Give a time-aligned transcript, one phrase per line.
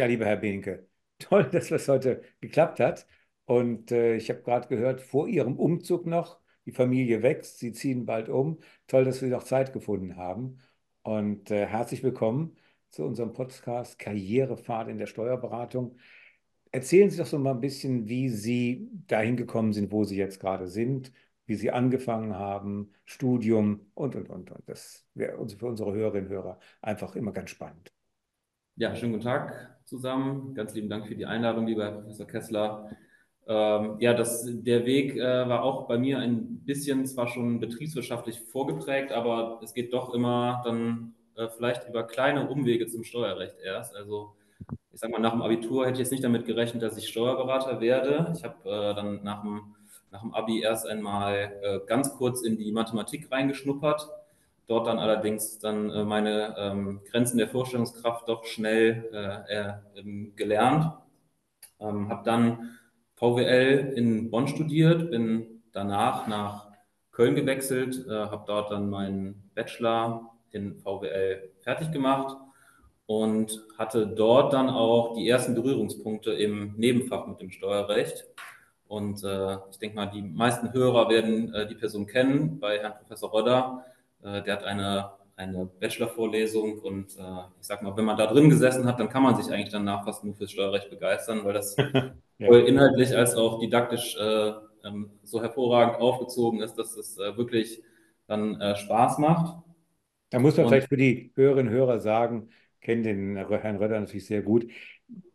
[0.00, 3.06] Ja, lieber Herr Behnke, toll, dass das heute geklappt hat.
[3.44, 8.06] Und äh, ich habe gerade gehört, vor Ihrem Umzug noch, die Familie wächst, Sie ziehen
[8.06, 8.60] bald um.
[8.86, 10.56] Toll, dass Sie noch Zeit gefunden haben.
[11.02, 12.56] Und äh, herzlich willkommen
[12.88, 15.98] zu unserem Podcast Karrierefahrt in der Steuerberatung.
[16.72, 20.40] Erzählen Sie doch so mal ein bisschen, wie Sie dahin gekommen sind, wo Sie jetzt
[20.40, 21.12] gerade sind,
[21.44, 24.50] wie Sie angefangen haben, Studium und, und, und.
[24.50, 24.62] und.
[24.66, 27.92] Das wäre für unsere Hörerinnen und Hörer einfach immer ganz spannend.
[28.76, 30.54] Ja, schönen guten Tag zusammen.
[30.54, 32.90] Ganz lieben Dank für die Einladung, lieber Herr Professor Kessler.
[33.46, 38.40] Ähm, ja, das, der Weg äh, war auch bei mir ein bisschen zwar schon betriebswirtschaftlich
[38.40, 43.94] vorgeprägt, aber es geht doch immer dann äh, vielleicht über kleine Umwege zum Steuerrecht erst.
[43.96, 44.36] Also
[44.92, 47.80] ich sage mal, nach dem Abitur hätte ich jetzt nicht damit gerechnet, dass ich Steuerberater
[47.80, 48.32] werde.
[48.36, 49.74] Ich habe äh, dann nach dem,
[50.10, 54.08] nach dem Abi erst einmal äh, ganz kurz in die Mathematik reingeschnuppert
[54.70, 60.92] dort dann allerdings dann äh, meine ähm, Grenzen der Vorstellungskraft doch schnell äh, äh, gelernt.
[61.80, 62.78] Ähm, habe dann
[63.16, 66.68] VWL in Bonn studiert, bin danach nach
[67.10, 72.36] Köln gewechselt, äh, habe dort dann meinen Bachelor in VWL fertig gemacht
[73.06, 78.24] und hatte dort dann auch die ersten Berührungspunkte im Nebenfach mit dem Steuerrecht.
[78.86, 82.94] Und äh, ich denke mal, die meisten Hörer werden äh, die Person kennen bei Herrn
[82.98, 83.84] Professor Rodder.
[84.22, 88.50] Äh, der hat eine, eine Bachelor-Vorlesung und äh, ich sag mal, wenn man da drin
[88.50, 91.76] gesessen hat, dann kann man sich eigentlich danach fast nur fürs Steuerrecht begeistern, weil das
[91.78, 92.12] ja.
[92.38, 94.52] sowohl inhaltlich als auch didaktisch äh,
[94.84, 97.82] ähm, so hervorragend aufgezogen ist, dass es wirklich
[98.26, 99.60] dann Spaß macht.
[100.30, 103.98] Da muss man und, vielleicht für die Hörerinnen und Hörer sagen, kennen den Herrn Röder
[104.00, 104.70] natürlich sehr gut.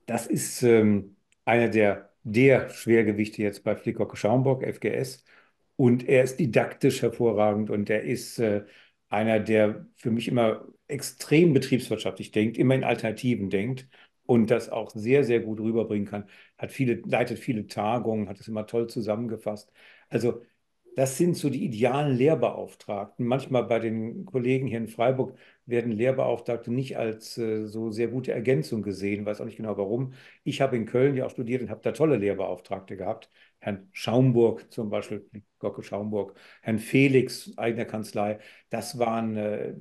[0.05, 5.23] Das ist ähm, einer der, der Schwergewichte jetzt bei Flickhock Schaumburg, FGS.
[5.75, 8.63] Und er ist didaktisch hervorragend und er ist äh,
[9.09, 13.87] einer, der für mich immer extrem betriebswirtschaftlich denkt, immer in Alternativen denkt
[14.25, 16.29] und das auch sehr, sehr gut rüberbringen kann.
[16.57, 19.71] Hat viele, leitet viele Tagungen, hat es immer toll zusammengefasst.
[20.09, 20.41] Also
[20.95, 23.25] das sind so die idealen Lehrbeauftragten.
[23.25, 28.31] Manchmal bei den Kollegen hier in Freiburg werden Lehrbeauftragte nicht als äh, so sehr gute
[28.31, 30.13] Ergänzung gesehen, weiß auch nicht genau warum.
[30.43, 33.29] Ich habe in Köln ja auch studiert und habe da tolle Lehrbeauftragte gehabt.
[33.59, 35.25] Herrn Schaumburg zum Beispiel,
[35.59, 38.39] Gocke Schaumburg, Herrn Felix, eigener Kanzlei.
[38.69, 39.73] Das waren, äh,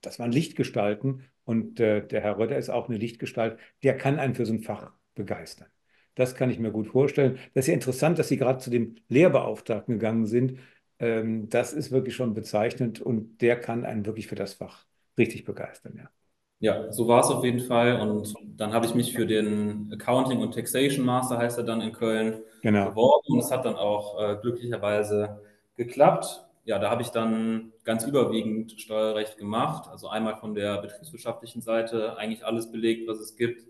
[0.00, 3.58] das waren Lichtgestalten und äh, der Herr Rötter ist auch eine Lichtgestalt.
[3.82, 5.68] Der kann einen für so ein Fach begeistern.
[6.14, 7.38] Das kann ich mir gut vorstellen.
[7.54, 10.58] Das ist ja interessant, dass Sie gerade zu dem Lehrbeauftragten gegangen sind.
[10.98, 14.86] Ähm, das ist wirklich schon bezeichnend und der kann einen wirklich für das Fach
[15.18, 16.08] richtig begeistern, ja.
[16.62, 18.00] Ja, so war es auf jeden Fall.
[18.00, 21.92] Und dann habe ich mich für den Accounting und Taxation Master, heißt er dann in
[21.92, 22.90] Köln, genau.
[22.90, 23.32] beworben.
[23.32, 25.40] Und es hat dann auch äh, glücklicherweise
[25.74, 26.44] geklappt.
[26.64, 29.88] Ja, da habe ich dann ganz überwiegend Steuerrecht gemacht.
[29.90, 33.66] Also einmal von der betriebswirtschaftlichen Seite eigentlich alles belegt, was es gibt.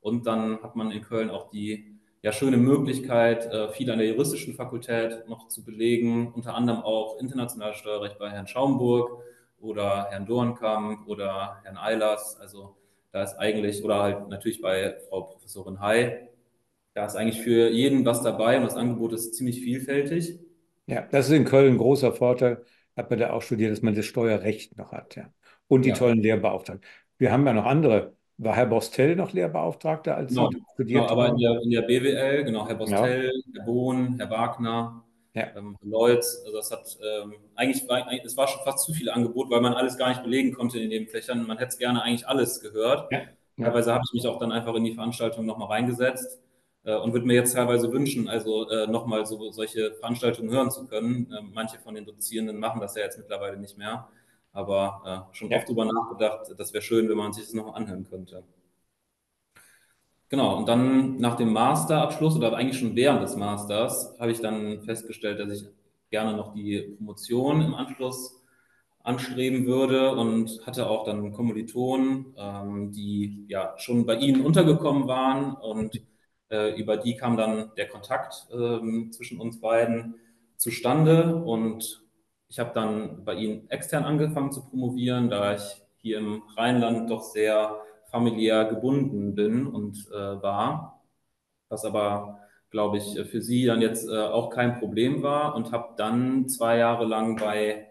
[0.00, 4.08] Und dann hat man in Köln auch die ja, schöne Möglichkeit, äh, viel an der
[4.08, 9.22] juristischen Fakultät noch zu belegen, unter anderem auch internationales Steuerrecht bei Herrn Schaumburg
[9.62, 12.36] oder Herrn Dornkamp oder Herrn Eilers.
[12.40, 12.76] Also
[13.12, 16.28] da ist eigentlich, oder halt natürlich bei Frau Professorin Hay,
[16.94, 20.38] da ist eigentlich für jeden was dabei und das Angebot ist ziemlich vielfältig.
[20.86, 22.64] Ja, das ist in Köln ein großer Vorteil,
[22.96, 25.32] hat man da auch studiert, dass man das Steuerrecht noch hat, ja.
[25.68, 25.94] Und die ja.
[25.94, 26.86] tollen Lehrbeauftragten.
[27.16, 28.14] Wir haben ja noch andere.
[28.38, 32.44] War Herr Bostel noch Lehrbeauftragter, als genau, studiert genau, aber in der, in der, BWL,
[32.44, 33.58] genau, Herr Bostel, ja.
[33.58, 35.04] Herr Bohn, Herr Wagner,
[35.34, 35.56] ja.
[35.56, 39.50] Ähm, Lloyds, also das hat ähm, eigentlich, war, es war schon fast zu viel Angebot,
[39.50, 41.46] weil man alles gar nicht belegen konnte in den Fächern.
[41.46, 43.10] Man hätte es gerne eigentlich alles gehört.
[43.10, 43.20] Ja.
[43.56, 43.66] Ja.
[43.66, 46.40] Teilweise habe ich mich auch dann einfach in die Veranstaltung nochmal reingesetzt
[46.84, 50.86] äh, und würde mir jetzt teilweise wünschen, also äh, nochmal so, solche Veranstaltungen hören zu
[50.86, 51.30] können.
[51.32, 54.08] Äh, manche von den Dozierenden machen das ja jetzt mittlerweile nicht mehr,
[54.52, 58.08] aber äh, schon oft drüber nachgedacht, das wäre schön, wenn man sich das noch anhören
[58.08, 58.42] könnte.
[60.32, 64.80] Genau, und dann nach dem Masterabschluss oder eigentlich schon während des Masters habe ich dann
[64.82, 65.68] festgestellt, dass ich
[66.10, 68.42] gerne noch die Promotion im Anschluss
[69.02, 75.52] anstreben würde und hatte auch dann Kommilitonen, ähm, die ja schon bei Ihnen untergekommen waren
[75.54, 76.00] und
[76.50, 80.14] äh, über die kam dann der Kontakt äh, zwischen uns beiden
[80.56, 82.02] zustande und
[82.48, 87.22] ich habe dann bei Ihnen extern angefangen zu promovieren, da ich hier im Rheinland doch
[87.22, 91.02] sehr familiär gebunden bin und äh, war,
[91.68, 92.38] was aber,
[92.70, 96.76] glaube ich, für sie dann jetzt äh, auch kein Problem war und habe dann zwei
[96.78, 97.88] Jahre lang bei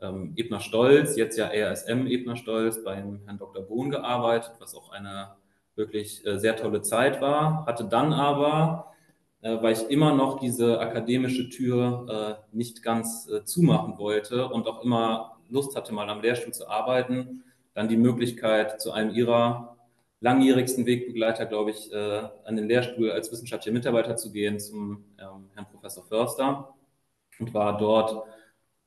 [0.00, 3.62] ähm, Ebner Stolz, jetzt ja RSM Ebner Stolz, beim Herrn Dr.
[3.62, 5.34] Bohn gearbeitet, was auch eine
[5.74, 8.94] wirklich äh, sehr tolle Zeit war, hatte dann aber
[9.44, 14.66] äh, weil ich immer noch diese akademische Tür äh, nicht ganz äh, zumachen wollte und
[14.66, 17.43] auch immer Lust hatte, mal am Lehrstuhl zu arbeiten,
[17.74, 19.76] dann die Möglichkeit, zu einem ihrer
[20.20, 25.50] langjährigsten Wegbegleiter, glaube ich, äh, an den Lehrstuhl als wissenschaftlicher Mitarbeiter zu gehen zum ähm,
[25.54, 26.72] Herrn Professor Förster
[27.38, 28.24] und war dort,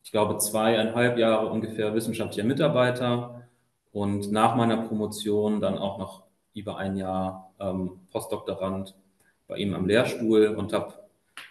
[0.03, 3.47] ich glaube, zweieinhalb Jahre ungefähr wissenschaftlicher Mitarbeiter
[3.91, 6.23] und nach meiner Promotion dann auch noch
[6.53, 8.95] über ein Jahr ähm, Postdoktorand
[9.47, 10.93] bei ihm am Lehrstuhl und habe,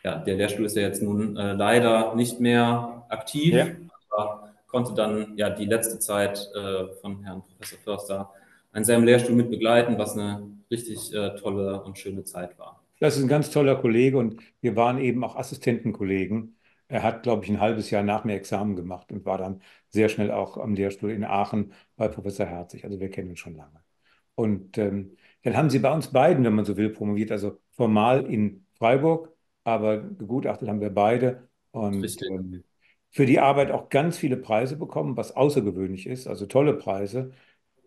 [0.02, 3.66] ja, der Lehrstuhl ist ja jetzt nun äh, leider nicht mehr aktiv, ja.
[4.10, 4.45] aber
[4.76, 8.30] konnte dann ja die letzte Zeit äh, von Herrn Professor Förster
[8.72, 12.84] an seinem Lehrstuhl mit begleiten, was eine richtig äh, tolle und schöne Zeit war.
[13.00, 16.58] Das ist ein ganz toller Kollege und wir waren eben auch Assistentenkollegen.
[16.88, 20.10] Er hat, glaube ich, ein halbes Jahr nach mir Examen gemacht und war dann sehr
[20.10, 22.84] schnell auch am Lehrstuhl in Aachen bei Professor Herzig.
[22.84, 23.82] Also wir kennen ihn schon lange.
[24.34, 28.26] Und ähm, dann haben sie bei uns beiden, wenn man so will, promoviert, also formal
[28.26, 29.34] in Freiburg,
[29.64, 31.48] aber begutachtet haben wir beide.
[31.70, 32.62] Und ähm,
[33.10, 37.32] für die Arbeit auch ganz viele Preise bekommen, was außergewöhnlich ist, also tolle Preise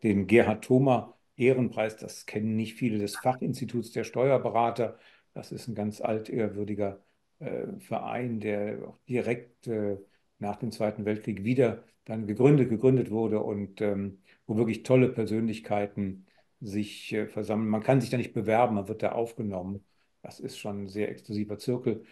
[0.04, 4.98] den Gerhard Thoma Ehrenpreis, das kennen nicht viele, des Fachinstituts der Steuerberater.
[5.34, 7.02] Das ist ein ganz altehrwürdiger
[7.40, 9.98] äh, Verein, der auch direkt äh,
[10.40, 16.26] nach dem Zweiten Weltkrieg wieder dann gegründet, gegründet wurde und ähm, wo wirklich tolle Persönlichkeiten
[16.60, 17.70] sich äh, versammeln.
[17.70, 19.86] Man kann sich da nicht bewerben, man wird da aufgenommen.
[20.22, 22.04] Das ist schon ein sehr exklusiver Zirkel.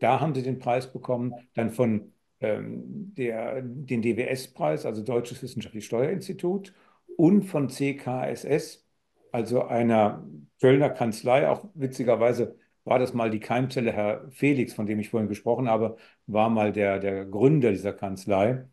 [0.00, 2.11] Da haben sie den Preis bekommen, dann von
[2.42, 6.74] der, den DWS-Preis, also Deutsches Wissenschaftliches Steuerinstitut
[7.16, 8.86] und von CKSS,
[9.32, 10.26] also einer
[10.60, 11.48] Kölner Kanzlei.
[11.48, 15.96] Auch witzigerweise war das mal die Keimzelle, Herr Felix, von dem ich vorhin gesprochen habe,
[16.26, 18.66] war mal der, der Gründer dieser Kanzlei.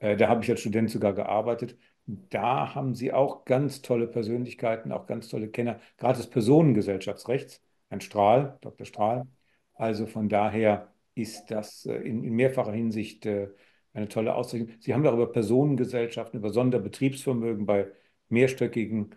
[0.00, 1.78] Äh, da habe ich als Student sogar gearbeitet.
[2.06, 7.62] Da haben sie auch ganz tolle Persönlichkeiten, auch ganz tolle Kenner, gerade des Personengesellschaftsrechts.
[7.88, 8.86] Ein Strahl, Dr.
[8.86, 9.26] Strahl.
[9.74, 13.48] Also von daher ist das äh, in, in mehrfacher Hinsicht äh,
[13.94, 14.70] eine tolle Auszeichnung.
[14.80, 17.88] Sie haben darüber Personengesellschaften, über Sonderbetriebsvermögen bei
[18.28, 19.14] mehrstöckigen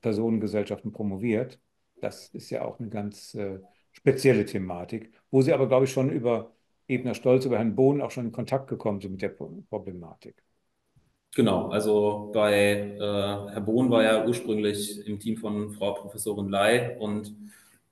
[0.00, 1.60] Personengesellschaften promoviert.
[2.00, 3.58] Das ist ja auch eine ganz äh,
[3.92, 6.54] spezielle Thematik, wo Sie aber, glaube ich, schon über
[6.86, 10.42] Ebner Stolz, über Herrn Bohn auch schon in Kontakt gekommen sind mit der Problematik.
[11.34, 16.96] Genau, also bei äh, Herr Bohn war ja ursprünglich im Team von Frau Professorin Lai
[16.98, 17.34] und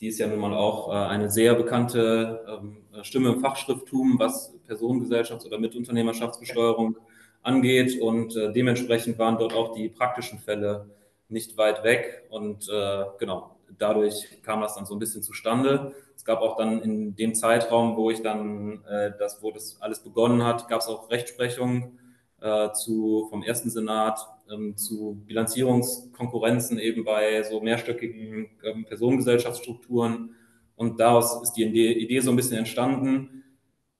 [0.00, 4.54] die ist ja nun mal auch äh, eine sehr bekannte ähm, Stimme im Fachschrifttum, was
[4.68, 6.96] Personengesellschafts- oder Mitunternehmerschaftsbesteuerung
[7.42, 8.00] angeht.
[8.00, 10.90] Und äh, dementsprechend waren dort auch die praktischen Fälle
[11.28, 12.24] nicht weit weg.
[12.28, 15.94] Und äh, genau, dadurch kam das dann so ein bisschen zustande.
[16.14, 20.00] Es gab auch dann in dem Zeitraum, wo ich dann äh, das, wo das alles
[20.00, 21.98] begonnen hat, gab es auch Rechtsprechung
[22.40, 30.34] äh, zu, vom ersten Senat ähm, zu Bilanzierungskonkurrenzen eben bei so mehrstöckigen ähm, Personengesellschaftsstrukturen.
[30.76, 33.44] Und daraus ist die Idee so ein bisschen entstanden.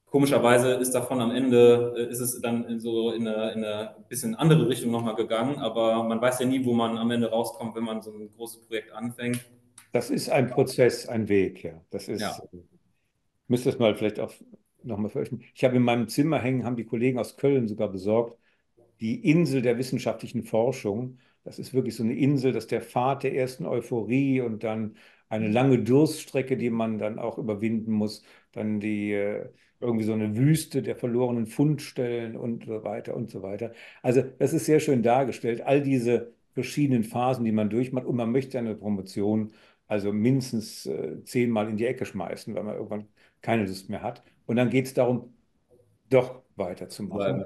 [0.07, 3.97] Komischerweise ist davon am Ende, äh, ist es dann in so in eine, in eine
[4.09, 7.75] bisschen andere Richtung nochmal gegangen, aber man weiß ja nie, wo man am Ende rauskommt,
[7.75, 9.45] wenn man so ein großes Projekt anfängt.
[9.93, 11.81] Das ist ein Prozess, ein Weg, ja.
[11.91, 12.39] Das ist, ja.
[12.53, 12.59] Äh,
[13.49, 14.33] müsste es mal vielleicht auch
[14.83, 15.53] nochmal veröffentlichen.
[15.55, 18.39] Ich habe in meinem Zimmer hängen, haben die Kollegen aus Köln sogar besorgt,
[19.01, 21.19] die Insel der wissenschaftlichen Forschung.
[21.45, 24.97] Das ist wirklich so eine Insel, das ist der Pfad der ersten Euphorie und dann
[25.29, 28.23] eine lange Durststrecke, die man dann auch überwinden muss,
[28.53, 29.49] dann die äh,
[29.81, 33.73] irgendwie so eine Wüste der verlorenen Fundstellen und so weiter und so weiter.
[34.03, 38.33] Also das ist sehr schön dargestellt, all diese verschiedenen Phasen, die man durchmacht und man
[38.33, 39.53] möchte eine Promotion
[39.89, 43.07] also mindestens äh, zehnmal in die Ecke schmeißen, weil man irgendwann
[43.41, 44.23] keine Lust mehr hat.
[44.47, 45.35] Und dann geht es darum,
[46.11, 47.45] doch weiterzumachen.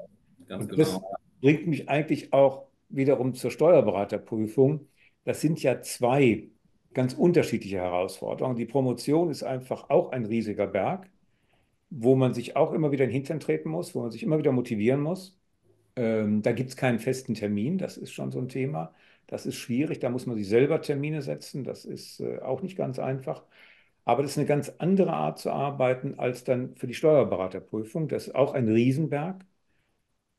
[0.49, 1.17] Ganz und das genau.
[1.41, 4.89] Bringt mich eigentlich auch wiederum zur Steuerberaterprüfung.
[5.25, 6.49] Das sind ja zwei
[6.95, 8.57] ganz unterschiedliche Herausforderungen.
[8.57, 11.09] Die Promotion ist einfach auch ein riesiger Berg,
[11.91, 14.39] wo man sich auch immer wieder in den Hintern treten muss, wo man sich immer
[14.39, 15.39] wieder motivieren muss.
[15.97, 18.95] Ähm, da gibt es keinen festen Termin, das ist schon so ein Thema.
[19.27, 22.77] Das ist schwierig, da muss man sich selber Termine setzen, das ist äh, auch nicht
[22.77, 23.45] ganz einfach.
[24.05, 28.09] Aber das ist eine ganz andere Art zu arbeiten als dann für die Steuerberaterprüfung.
[28.09, 29.45] Das ist auch ein Riesenberg.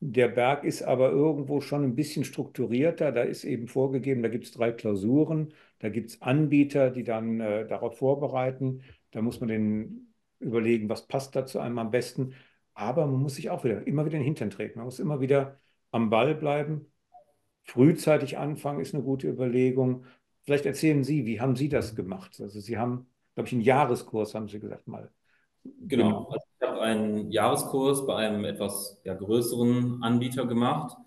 [0.04, 3.12] Der Berg ist aber irgendwo schon ein bisschen strukturierter.
[3.12, 7.40] Da ist eben vorgegeben, da gibt es drei Klausuren, da gibt es Anbieter, die dann
[7.40, 8.82] äh, darauf vorbereiten.
[9.12, 12.34] Da muss man den überlegen, was passt da zu einem am besten.
[12.74, 14.80] Aber man muss sich auch wieder immer wieder in den Hintern treten.
[14.80, 15.60] Man muss immer wieder
[15.92, 16.92] am Ball bleiben.
[17.66, 20.06] Frühzeitig anfangen ist eine gute Überlegung.
[20.44, 22.40] Vielleicht erzählen Sie, wie haben Sie das gemacht?
[22.42, 25.12] Also Sie haben glaube ich, einen Jahreskurs, haben Sie gesagt mal.
[25.64, 30.98] Genau, also ich habe einen Jahreskurs bei einem etwas ja, größeren Anbieter gemacht.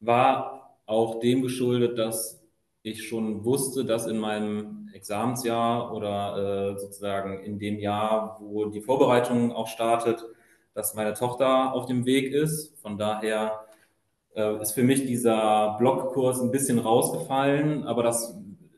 [0.00, 2.42] War auch dem geschuldet, dass
[2.82, 8.82] ich schon wusste, dass in meinem Examensjahr oder äh, sozusagen in dem Jahr, wo die
[8.82, 10.24] Vorbereitung auch startet,
[10.74, 12.78] dass meine Tochter auf dem Weg ist.
[12.80, 13.64] Von daher
[14.34, 18.36] äh, ist für mich dieser Blockkurs ein bisschen rausgefallen, aber das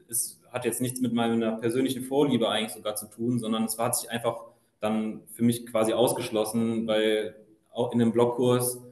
[0.08, 3.96] es hat jetzt nichts mit meiner persönlichen Vorliebe eigentlich sogar zu tun, sondern es hat
[3.96, 4.36] sich einfach
[4.80, 7.36] dann für mich quasi ausgeschlossen, weil
[7.72, 8.82] auch in dem Blogkurs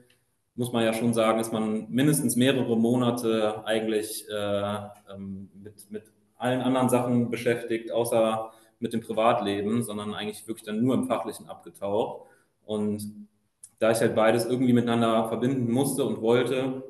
[0.55, 4.75] muss man ja schon sagen, ist man mindestens mehrere Monate eigentlich äh,
[5.13, 6.03] ähm, mit, mit
[6.37, 11.49] allen anderen Sachen beschäftigt, außer mit dem Privatleben, sondern eigentlich wirklich dann nur im Fachlichen
[11.49, 12.27] abgetaucht.
[12.65, 13.27] Und
[13.79, 16.83] da ich halt beides irgendwie miteinander verbinden musste und wollte,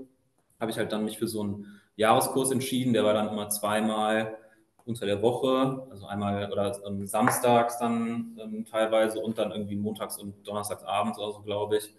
[0.60, 2.94] habe ich halt dann mich für so einen Jahreskurs entschieden.
[2.94, 4.38] Der war dann immer zweimal
[4.86, 10.18] unter der Woche, also einmal oder ähm, samstags dann ähm, teilweise und dann irgendwie montags
[10.18, 11.94] und donnerstags abends oder so, glaube ich.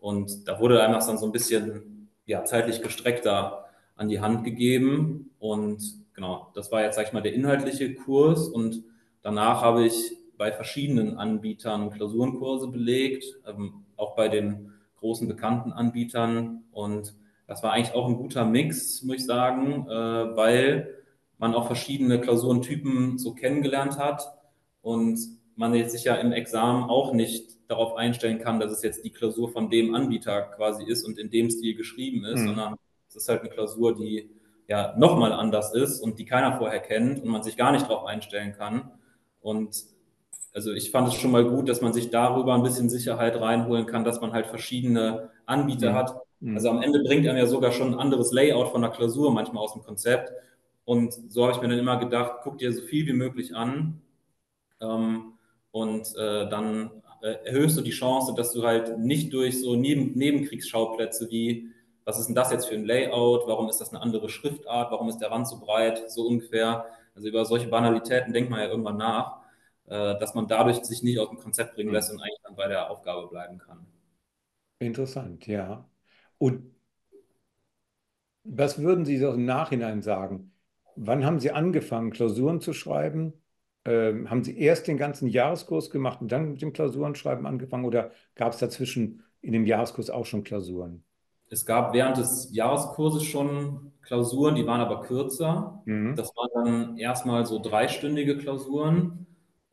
[0.00, 4.44] Und da wurde einem das dann so ein bisschen ja, zeitlich gestreckter an die Hand
[4.44, 5.30] gegeben.
[5.38, 5.80] Und
[6.14, 8.48] genau, das war jetzt, sag ich mal, der inhaltliche Kurs.
[8.48, 8.82] Und
[9.22, 16.64] danach habe ich bei verschiedenen Anbietern Klausurenkurse belegt, ähm, auch bei den großen bekannten Anbietern.
[16.72, 17.14] Und
[17.46, 21.01] das war eigentlich auch ein guter Mix, muss ich sagen, äh, weil
[21.42, 24.32] man auch verschiedene Klausurentypen so kennengelernt hat
[24.80, 25.18] und
[25.56, 29.10] man jetzt sich ja im Examen auch nicht darauf einstellen kann, dass es jetzt die
[29.10, 32.46] Klausur von dem Anbieter quasi ist und in dem Stil geschrieben ist, mhm.
[32.46, 32.76] sondern
[33.08, 34.30] es ist halt eine Klausur, die
[34.68, 38.06] ja nochmal anders ist und die keiner vorher kennt und man sich gar nicht darauf
[38.06, 38.92] einstellen kann.
[39.40, 39.82] Und
[40.54, 43.86] also ich fand es schon mal gut, dass man sich darüber ein bisschen Sicherheit reinholen
[43.86, 45.94] kann, dass man halt verschiedene Anbieter mhm.
[45.96, 46.14] hat.
[46.38, 46.54] Mhm.
[46.54, 49.64] Also am Ende bringt einem ja sogar schon ein anderes Layout von der Klausur manchmal
[49.64, 50.32] aus dem Konzept.
[50.84, 54.00] Und so habe ich mir dann immer gedacht, guck dir so viel wie möglich an
[54.80, 55.34] ähm,
[55.70, 56.90] und äh, dann
[57.22, 61.68] äh, erhöhst du die Chance, dass du halt nicht durch so Neben Nebenkriegsschauplätze wie,
[62.04, 65.08] was ist denn das jetzt für ein Layout, warum ist das eine andere Schriftart, warum
[65.08, 66.86] ist der Rand so breit, so ungefähr.
[67.14, 69.40] Also über solche Banalitäten denkt man ja irgendwann nach,
[69.86, 72.66] äh, dass man dadurch sich nicht aus dem Konzept bringen lässt und eigentlich dann bei
[72.66, 73.86] der Aufgabe bleiben kann.
[74.80, 75.88] Interessant, ja.
[76.38, 76.74] Und
[78.44, 80.51] was würden Sie so im Nachhinein sagen?
[80.96, 83.32] Wann haben Sie angefangen, Klausuren zu schreiben?
[83.84, 88.12] Ähm, haben Sie erst den ganzen Jahreskurs gemacht und dann mit dem Klausurenschreiben angefangen oder
[88.34, 91.04] gab es dazwischen in dem Jahreskurs auch schon Klausuren?
[91.50, 95.82] Es gab während des Jahreskurses schon Klausuren, die waren aber kürzer.
[95.84, 96.14] Mhm.
[96.16, 99.26] Das waren dann erstmal so dreistündige Klausuren,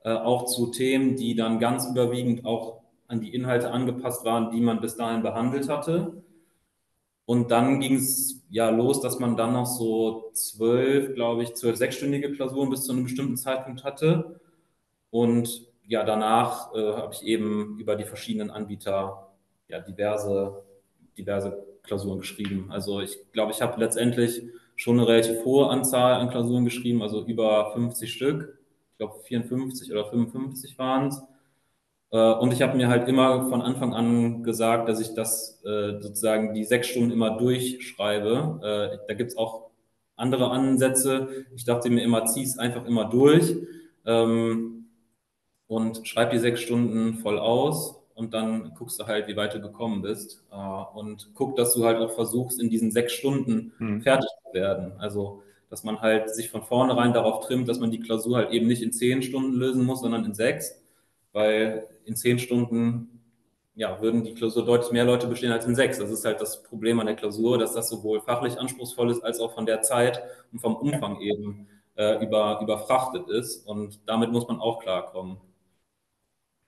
[0.03, 4.61] äh, auch zu Themen, die dann ganz überwiegend auch an die Inhalte angepasst waren, die
[4.61, 6.23] man bis dahin behandelt hatte.
[7.29, 11.77] Und dann ging es ja los, dass man dann noch so zwölf, glaube ich, zwölf
[11.77, 14.39] sechsstündige Klausuren bis zu einem bestimmten Zeitpunkt hatte.
[15.11, 19.27] Und ja, danach äh, habe ich eben über die verschiedenen Anbieter
[19.67, 20.63] ja diverse,
[21.19, 22.71] diverse Klausuren geschrieben.
[22.71, 24.41] Also ich glaube, ich habe letztendlich
[24.75, 28.57] schon eine relativ hohe Anzahl an Klausuren geschrieben, also über 50 Stück.
[28.93, 31.21] Ich glaube 54 oder 55 waren es.
[32.11, 35.99] Äh, und ich habe mir halt immer von Anfang an gesagt, dass ich das äh,
[36.01, 38.59] sozusagen die sechs Stunden immer durchschreibe.
[38.63, 39.69] Äh, da gibt es auch
[40.15, 41.45] andere Ansätze.
[41.55, 43.55] Ich dachte mir immer, zieh es einfach immer durch
[44.05, 44.85] ähm,
[45.67, 49.61] und schreib die sechs Stunden voll aus und dann guckst du halt, wie weit du
[49.61, 50.43] gekommen bist
[50.93, 54.01] und guck, dass du halt auch versuchst, in diesen sechs Stunden hm.
[54.01, 54.91] fertig zu werden.
[54.97, 58.67] Also dass man halt sich von vornherein darauf trimmt, dass man die Klausur halt eben
[58.67, 60.79] nicht in zehn Stunden lösen muss, sondern in sechs
[61.33, 63.21] weil in zehn Stunden
[63.75, 65.99] ja, würden die Klausur deutlich mehr Leute bestehen als in sechs.
[65.99, 69.39] Das ist halt das Problem an der Klausur, dass das sowohl fachlich anspruchsvoll ist, als
[69.39, 73.65] auch von der Zeit und vom Umfang eben äh, über, überfrachtet ist.
[73.65, 75.37] Und damit muss man auch klarkommen.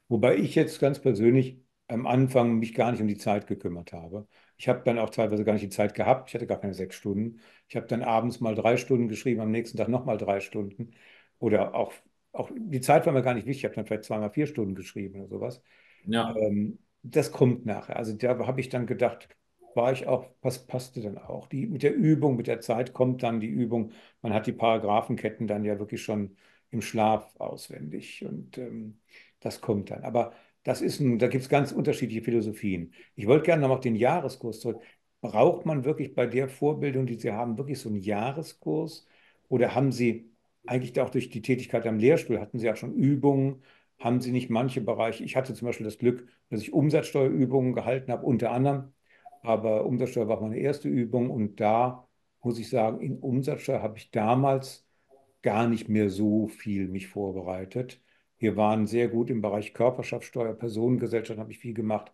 [0.10, 1.58] Wobei ich jetzt ganz persönlich
[1.88, 4.28] am Anfang mich gar nicht um die Zeit gekümmert habe.
[4.58, 6.30] Ich habe dann auch teilweise gar nicht die Zeit gehabt.
[6.30, 7.40] Ich hatte gar keine sechs Stunden.
[7.68, 10.92] Ich habe dann abends mal drei Stunden geschrieben, am nächsten Tag nochmal drei Stunden.
[11.40, 11.94] Oder auch
[12.34, 13.62] auch die Zeit war mir gar nicht wichtig.
[13.62, 15.62] Ich habe dann vielleicht zweimal vier Stunden geschrieben oder sowas.
[16.06, 16.36] Ja.
[16.36, 17.98] Ähm, das kommt nachher.
[17.98, 19.30] Also da habe ich dann gedacht,
[19.76, 21.48] war ich auch, was passte dann auch.
[21.48, 23.92] Die, mit der Übung, mit der Zeit kommt dann die Übung.
[24.22, 26.38] Man hat die Paragraphenketten dann ja wirklich schon
[26.70, 29.00] im Schlaf auswendig und ähm,
[29.40, 30.04] das kommt dann.
[30.04, 30.34] Aber
[30.64, 32.94] das ist ein, da gibt es ganz unterschiedliche Philosophien.
[33.16, 34.82] Ich wollte gerne noch auf den Jahreskurs zurück.
[35.22, 39.06] Braucht man wirklich bei der Vorbildung, die Sie haben, wirklich so einen Jahreskurs?
[39.50, 40.31] Oder haben Sie
[40.66, 43.64] eigentlich auch durch die Tätigkeit am Lehrstuhl hatten Sie ja schon Übungen,
[44.00, 48.12] haben Sie nicht manche Bereiche, ich hatte zum Beispiel das Glück, dass ich Umsatzsteuerübungen gehalten
[48.12, 48.94] habe, unter anderem,
[49.44, 52.08] aber Umsatzsteuer war meine erste Übung und da
[52.42, 54.86] muss ich sagen, in Umsatzsteuer habe ich damals
[55.42, 58.02] gar nicht mehr so viel mich vorbereitet.
[58.38, 62.12] Wir waren sehr gut im Bereich Körperschaftssteuer, Personengesellschaft habe ich viel gemacht.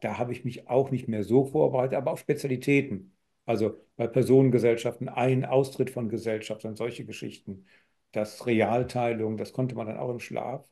[0.00, 3.12] Da habe ich mich auch nicht mehr so vorbereitet, aber auf Spezialitäten.
[3.46, 7.64] Also bei Personengesellschaften ein Austritt von Gesellschaften, solche Geschichten
[8.12, 10.66] das Realteilung, das konnte man dann auch im Schlaf.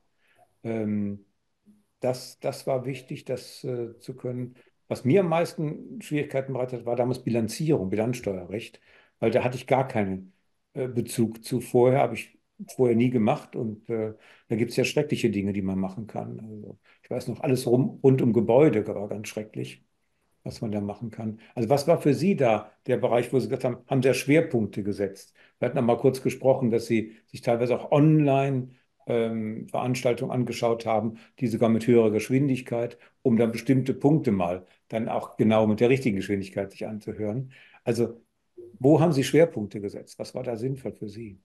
[0.64, 1.26] Ähm,
[2.00, 4.56] das, das war wichtig, das äh, zu können.
[4.88, 8.80] Was mir am meisten Schwierigkeiten bereitet hat, war damals Bilanzierung, Bilanzsteuerrecht,
[9.18, 10.30] weil da hatte ich gar keine
[10.74, 12.38] äh, Bezug zu vorher, habe ich
[12.76, 14.14] vorher nie gemacht und äh,
[14.48, 16.40] da gibt es ja schreckliche Dinge, die man machen kann.
[16.40, 19.84] Also ich weiß noch, alles rum, rund um Gebäude war ganz schrecklich,
[20.44, 21.40] was man da machen kann.
[21.54, 24.82] Also was war für Sie da der Bereich, wo Sie gesagt haben, haben Sie Schwerpunkte
[24.84, 25.34] gesetzt?
[25.58, 28.70] Wir hatten einmal kurz gesprochen, dass Sie sich teilweise auch online
[29.06, 35.08] ähm, Veranstaltungen angeschaut haben, die sogar mit höherer Geschwindigkeit, um dann bestimmte Punkte mal dann
[35.08, 37.52] auch genau mit der richtigen Geschwindigkeit sich anzuhören.
[37.84, 38.20] Also
[38.78, 40.18] wo haben Sie Schwerpunkte gesetzt?
[40.18, 41.40] Was war da sinnvoll für Sie?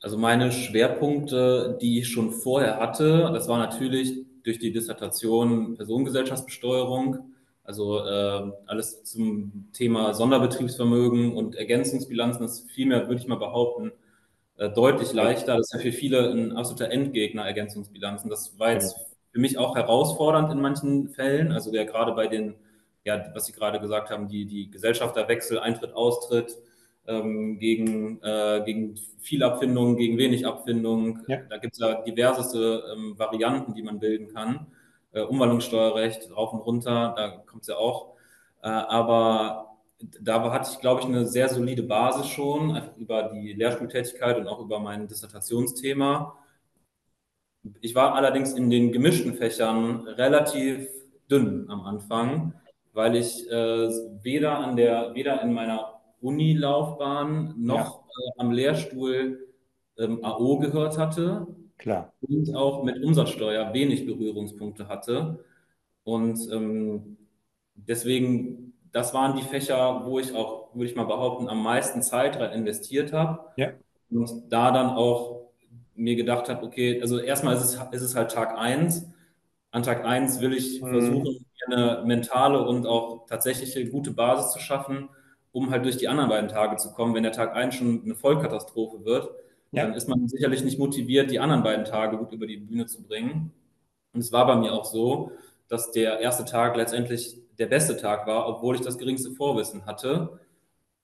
[0.00, 7.33] Also meine Schwerpunkte, die ich schon vorher hatte, das war natürlich durch die Dissertation Personengesellschaftsbesteuerung,
[7.64, 13.92] also äh, alles zum Thema Sonderbetriebsvermögen und Ergänzungsbilanzen, das ist vielmehr, würde ich mal behaupten,
[14.58, 15.56] äh, deutlich leichter.
[15.56, 18.30] Das ist ja für viele ein absoluter Endgegner, Ergänzungsbilanzen.
[18.30, 18.96] Das war jetzt
[19.32, 21.52] für mich auch herausfordernd in manchen Fällen.
[21.52, 22.54] Also ja gerade bei den,
[23.04, 26.56] ja, was Sie gerade gesagt haben, die, die Gesellschafterwechsel, Eintritt, Austritt,
[27.06, 31.20] ähm, gegen, äh, gegen viel Abfindung, gegen wenig Abfindung.
[31.28, 31.38] Ja.
[31.48, 34.66] Da gibt es ja diverseste ähm, Varianten, die man bilden kann.
[35.14, 38.14] Äh, Umwandlungssteuerrecht, rauf und runter, da kommt es ja auch.
[38.62, 39.78] Äh, aber
[40.20, 44.60] da hatte ich, glaube ich, eine sehr solide Basis schon, über die Lehrstuhltätigkeit und auch
[44.60, 46.36] über mein Dissertationsthema.
[47.80, 50.88] Ich war allerdings in den gemischten Fächern relativ
[51.30, 52.54] dünn am Anfang,
[52.92, 53.88] weil ich äh,
[54.22, 58.34] weder an der, weder in meiner Unilaufbahn noch ja.
[58.36, 59.46] äh, am Lehrstuhl
[59.96, 61.46] ähm, AO gehört hatte.
[61.78, 62.12] Klar.
[62.20, 65.44] Und auch mit Umsatzsteuer wenig Berührungspunkte hatte.
[66.04, 67.16] Und ähm,
[67.74, 72.38] deswegen das waren die Fächer, wo ich auch, würde ich mal behaupten, am meisten Zeit
[72.38, 73.40] rein investiert habe.
[73.56, 73.70] Ja.
[74.08, 75.50] Und da dann auch
[75.96, 79.08] mir gedacht habe, okay, also erstmal ist es, ist es halt Tag 1.
[79.72, 80.88] An Tag 1 will ich mhm.
[80.88, 85.08] versuchen, eine mentale und auch tatsächliche gute Basis zu schaffen,
[85.50, 87.14] um halt durch die anderen beiden Tage zu kommen.
[87.14, 89.28] Wenn der Tag 1 schon eine Vollkatastrophe wird,
[89.76, 89.84] ja.
[89.84, 93.02] dann ist man sicherlich nicht motiviert, die anderen beiden Tage gut über die Bühne zu
[93.02, 93.52] bringen.
[94.12, 95.32] Und es war bei mir auch so,
[95.68, 100.40] dass der erste Tag letztendlich der beste Tag war, obwohl ich das geringste Vorwissen hatte.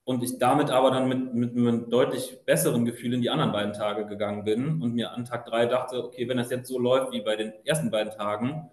[0.05, 3.73] Und ich damit aber dann mit, mit einem deutlich besseren Gefühl in die anderen beiden
[3.73, 7.13] Tage gegangen bin und mir an Tag drei dachte, okay, wenn das jetzt so läuft
[7.13, 8.71] wie bei den ersten beiden Tagen,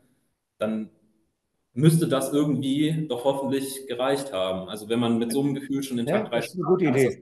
[0.58, 0.90] dann
[1.78, 4.68] müsste das irgendwie doch hoffentlich gereicht haben.
[4.68, 6.86] Also wenn man mit so einem Gefühl schon den ja, Tag das ist eine gute
[6.86, 7.22] Idee.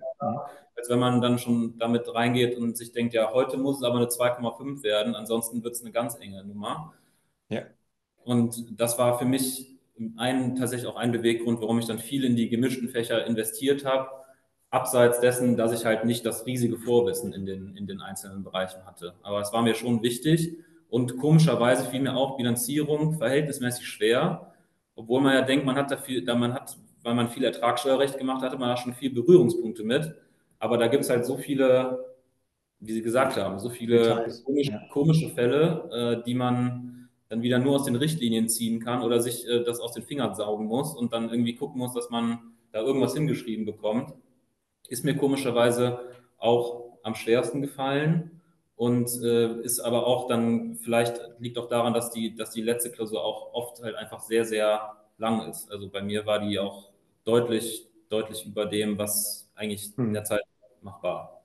[0.77, 3.97] als wenn man dann schon damit reingeht und sich denkt, ja, heute muss es aber
[3.97, 6.93] eine 2,5 werden, ansonsten wird es eine ganz enge Nummer.
[7.49, 7.63] Ja.
[8.23, 9.75] Und das war für mich
[10.15, 14.09] ein, tatsächlich auch ein Beweggrund, warum ich dann viel in die gemischten Fächer investiert habe.
[14.69, 18.85] Abseits dessen, dass ich halt nicht das riesige Vorwissen in den, in den einzelnen Bereichen
[18.85, 19.15] hatte.
[19.21, 20.57] Aber es war mir schon wichtig.
[20.89, 24.53] Und komischerweise fiel mir auch Bilanzierung verhältnismäßig schwer,
[24.95, 28.41] obwohl man ja denkt, man hat dafür, da man hat, weil man viel Ertragssteuerrecht gemacht
[28.41, 30.15] hatte, man da schon viel Berührungspunkte mit.
[30.59, 32.05] Aber da gibt es halt so viele,
[32.79, 34.81] wie Sie gesagt haben, so viele komische, ja.
[34.89, 35.89] komische Fälle,
[36.21, 39.79] äh, die man dann wieder nur aus den Richtlinien ziehen kann oder sich äh, das
[39.79, 43.65] aus den Fingern saugen muss und dann irgendwie gucken muss, dass man da irgendwas hingeschrieben
[43.65, 44.13] bekommt,
[44.87, 45.99] ist mir komischerweise
[46.37, 48.34] auch am schwersten gefallen
[48.75, 52.91] und äh, ist aber auch dann, vielleicht liegt auch daran, dass die, dass die letzte
[52.91, 55.71] Klausur auch oft halt einfach sehr, sehr lang ist.
[55.71, 56.91] Also bei mir war die auch
[57.23, 60.07] deutlich, deutlich über dem, was eigentlich hm.
[60.07, 60.41] in der Zeit
[60.81, 61.43] machbar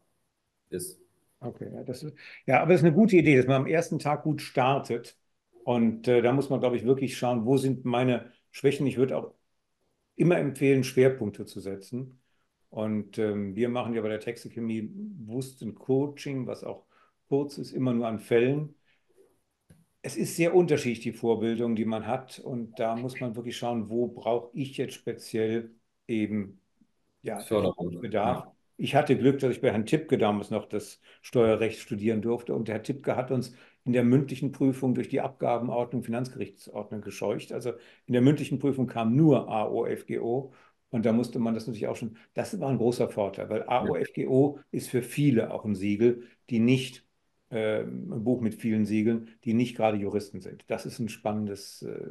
[0.71, 1.01] ist.
[1.41, 2.15] Okay, ja, das ist,
[2.47, 5.17] ja, aber es ist eine gute Idee, dass man am ersten Tag gut startet
[5.65, 8.87] und äh, da muss man, glaube ich, wirklich schauen, wo sind meine Schwächen.
[8.87, 9.35] Ich würde auch
[10.17, 12.21] immer empfehlen, Schwerpunkte zu setzen.
[12.71, 16.87] Und ähm, wir machen ja bei der Textechemie bewusst ein Coaching, was auch
[17.31, 18.75] kurz ist, immer nur an Fällen.
[20.03, 22.41] Es ist sehr unterschiedlich, die Vorbildung, die man hat.
[22.41, 25.71] Und da muss man wirklich schauen, wo brauche ich jetzt speziell
[26.07, 26.61] eben
[27.23, 27.39] ja,
[28.01, 28.45] Bedarf.
[28.45, 28.57] Ja.
[28.77, 32.55] Ich hatte Glück, dass ich bei Herrn Tippke damals noch das Steuerrecht studieren durfte.
[32.55, 37.53] Und Herr Tippke hat uns in der mündlichen Prüfung durch die Abgabenordnung, Finanzgerichtsordnung gescheucht.
[37.53, 37.75] Also
[38.07, 40.53] in der mündlichen Prüfung kam nur AOFGO
[40.91, 44.59] und da musste man das natürlich auch schon, das war ein großer Vorteil, weil AOFGO
[44.73, 47.07] ist für viele auch ein Siegel, die nicht,
[47.51, 50.65] äh, ein Buch mit vielen Siegeln, die nicht gerade Juristen sind.
[50.69, 52.09] Das ist ein spannendes äh,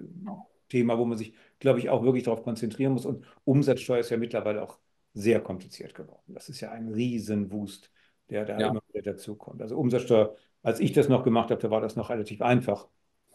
[0.69, 3.05] Thema, wo man sich, glaube ich, auch wirklich darauf konzentrieren muss.
[3.05, 4.79] Und Umsatzsteuer ist ja mittlerweile auch
[5.13, 6.33] sehr kompliziert geworden.
[6.33, 7.91] Das ist ja ein Riesenwust,
[8.29, 8.69] der da ja.
[8.69, 9.61] immer wieder dazukommt.
[9.61, 12.87] Also Umsatzsteuer als ich das noch gemacht habe, da war das noch relativ einfach.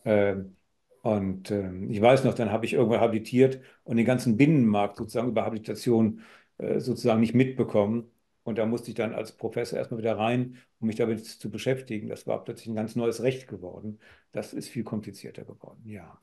[0.04, 0.56] Ähm,
[1.02, 5.28] und ähm, ich weiß noch, dann habe ich irgendwann habilitiert und den ganzen Binnenmarkt sozusagen
[5.28, 6.20] über Habilitation
[6.58, 8.10] äh, sozusagen nicht mitbekommen.
[8.44, 12.08] Und da musste ich dann als Professor erstmal wieder rein, um mich damit zu beschäftigen.
[12.08, 14.00] Das war plötzlich ein ganz neues Recht geworden.
[14.32, 16.20] Das ist viel komplizierter geworden, ja.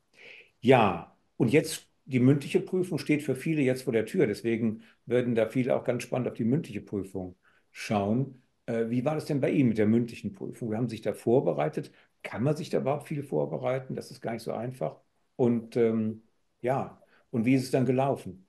[0.61, 4.27] Ja, und jetzt die mündliche Prüfung steht für viele jetzt vor der Tür.
[4.27, 7.35] Deswegen werden da viele auch ganz spannend auf die mündliche Prüfung
[7.71, 8.41] schauen.
[8.65, 10.69] Äh, wie war das denn bei Ihnen mit der mündlichen Prüfung?
[10.71, 11.91] Wir haben sich da vorbereitet.
[12.23, 13.95] Kann man sich da überhaupt viel vorbereiten?
[13.95, 14.99] Das ist gar nicht so einfach.
[15.35, 16.23] Und ähm,
[16.61, 18.45] ja, und wie ist es dann gelaufen?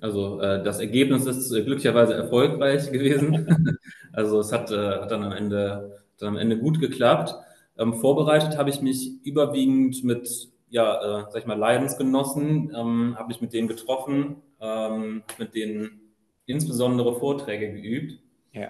[0.00, 3.78] Also äh, das Ergebnis ist äh, glücklicherweise erfolgreich gewesen.
[4.12, 7.34] also es hat, äh, hat dann, am Ende, dann am Ende gut geklappt.
[7.76, 13.28] Ähm, vorbereitet habe ich mich überwiegend mit, ja, äh, sag ich mal, Leidensgenossen, ähm, habe
[13.28, 16.00] mich mit denen getroffen, ähm, mit denen
[16.46, 18.18] insbesondere Vorträge geübt.
[18.52, 18.68] Ja.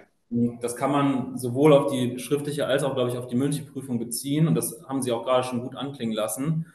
[0.61, 3.99] Das kann man sowohl auf die schriftliche als auch, glaube ich, auf die mündliche Prüfung
[3.99, 4.47] beziehen.
[4.47, 6.67] Und das haben Sie auch gerade schon gut anklingen lassen.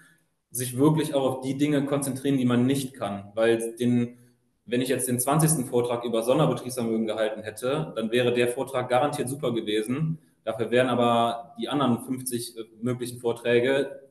[0.50, 3.32] Sich wirklich auch auf die Dinge konzentrieren, die man nicht kann.
[3.36, 4.18] Weil den,
[4.66, 5.66] wenn ich jetzt den 20.
[5.68, 10.20] Vortrag über Sonderbetriebsvermögen gehalten hätte, dann wäre der Vortrag garantiert super gewesen.
[10.44, 14.10] Dafür wären aber die anderen 50 äh, möglichen Vorträge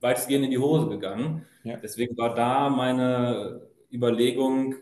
[0.00, 1.46] weitestgehend in die Hose gegangen.
[1.64, 1.76] Ja.
[1.76, 4.76] Deswegen war da meine Überlegung,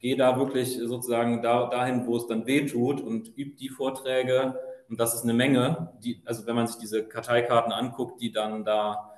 [0.00, 4.58] gehe da wirklich sozusagen da, dahin, wo es dann weh tut und übe die Vorträge.
[4.88, 5.92] Und das ist eine Menge.
[6.02, 9.10] Die, also wenn man sich diese Karteikarten anguckt, die dann da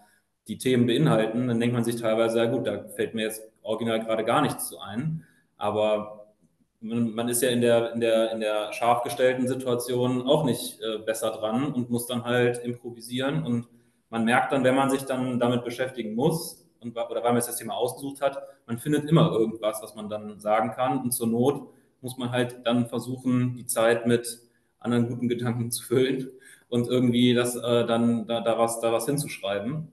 [0.46, 4.00] die Themen beinhalten, dann denkt man sich teilweise, ja gut, da fällt mir jetzt original
[4.00, 5.24] gerade gar nichts zu ein.
[5.57, 6.35] Aber
[6.81, 10.98] man ist ja in der, in der, in der scharf gestellten Situation auch nicht äh,
[10.98, 13.42] besser dran und muss dann halt improvisieren.
[13.44, 13.66] Und
[14.11, 17.50] man merkt dann, wenn man sich dann damit beschäftigen muss, und, oder weil man sich
[17.50, 20.98] das Thema ausgesucht hat, man findet immer irgendwas, was man dann sagen kann.
[20.98, 21.68] Und zur Not
[22.03, 24.40] muss man halt dann versuchen, die Zeit mit
[24.79, 26.29] anderen guten Gedanken zu füllen
[26.68, 29.88] und irgendwie das äh, dann da, da, was, da was hinzuschreiben.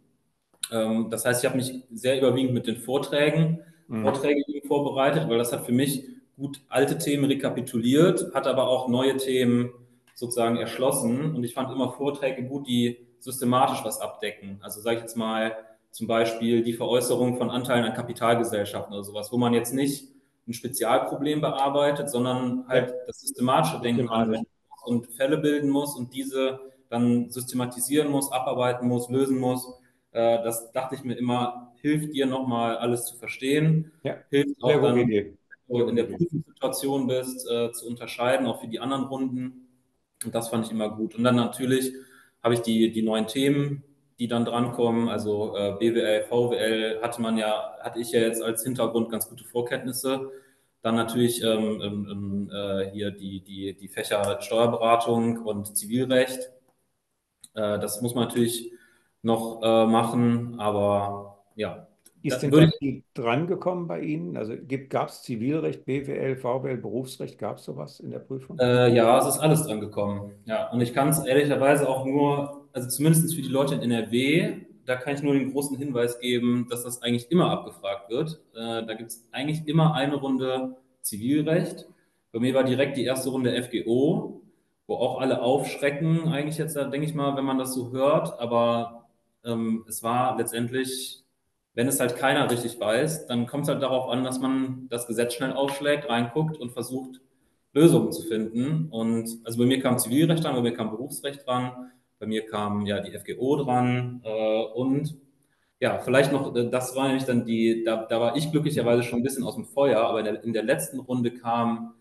[0.72, 4.04] Ähm, das heißt, ich habe mich sehr überwiegend mit den Vorträgen, mhm.
[4.04, 6.06] Vorträge vorbereitet, weil das hat für mich
[6.38, 9.72] gut alte Themen rekapituliert, hat aber auch neue Themen
[10.16, 11.36] sozusagen erschlossen.
[11.36, 14.58] Und ich fand immer Vorträge gut, die systematisch was abdecken.
[14.62, 15.56] Also sage ich jetzt mal,
[15.92, 20.08] zum Beispiel die Veräußerung von Anteilen an Kapitalgesellschaften oder sowas, wo man jetzt nicht
[20.48, 24.48] ein Spezialproblem bearbeitet, sondern halt das systematische Denken anwendet
[24.84, 29.68] und Fälle bilden muss und diese dann systematisieren muss, abarbeiten muss, lösen muss.
[30.12, 34.82] Äh, das dachte ich mir immer, hilft dir nochmal alles zu verstehen, ja, hilft auch
[34.82, 39.68] dann, wenn du in der Prüfungssituation bist, äh, zu unterscheiden, auch für die anderen Runden.
[40.24, 41.16] Und das fand ich immer gut.
[41.16, 41.94] Und dann natürlich
[42.44, 43.84] habe ich die, die neuen Themen
[44.22, 45.10] die dann drankommen.
[45.10, 49.44] Also äh, BWL, VWL hatte man ja, hatte ich ja jetzt als Hintergrund ganz gute
[49.44, 50.30] Vorkenntnisse.
[50.84, 56.52] Dann natürlich ähm, ähm, äh, hier die, die, die Fächer Steuerberatung und Zivilrecht.
[57.56, 58.72] Äh, das muss man natürlich
[59.22, 61.88] noch äh, machen, aber ja.
[62.24, 62.72] Ist denn das
[63.16, 64.38] drangekommen bei Ihnen?
[64.38, 64.54] Also
[64.90, 67.40] gab es Zivilrecht, BWL, VWL, Berufsrecht?
[67.40, 68.60] Gab es sowas in der Prüfung?
[68.60, 70.32] Äh, ja, es ist alles drangekommen.
[70.46, 74.54] Ja, und ich kann es ehrlicherweise auch nur also zumindest für die Leute in NRW,
[74.86, 78.42] da kann ich nur den großen Hinweis geben, dass das eigentlich immer abgefragt wird.
[78.56, 81.88] Äh, da gibt es eigentlich immer eine Runde Zivilrecht.
[82.32, 84.42] Bei mir war direkt die erste Runde FGO,
[84.88, 88.40] wo auch alle aufschrecken, eigentlich jetzt, denke ich mal, wenn man das so hört.
[88.40, 89.01] Aber
[89.46, 91.24] ähm, es war letztendlich,
[91.74, 95.08] wenn es halt keiner richtig weiß, dann kommt es halt darauf an, dass man das
[95.08, 97.22] Gesetz schnell aufschlägt, reinguckt und versucht,
[97.74, 98.90] Lösungen zu finden.
[98.90, 101.92] Und also bei mir kam Zivilrecht dran, bei mir kam Berufsrecht dran.
[102.20, 105.18] Bei mir kam ja die FGO dran äh, und
[105.80, 109.20] ja, vielleicht noch, äh, das war nämlich dann die, da, da war ich glücklicherweise schon
[109.20, 111.96] ein bisschen aus dem Feuer, aber in der, in der letzten Runde kam,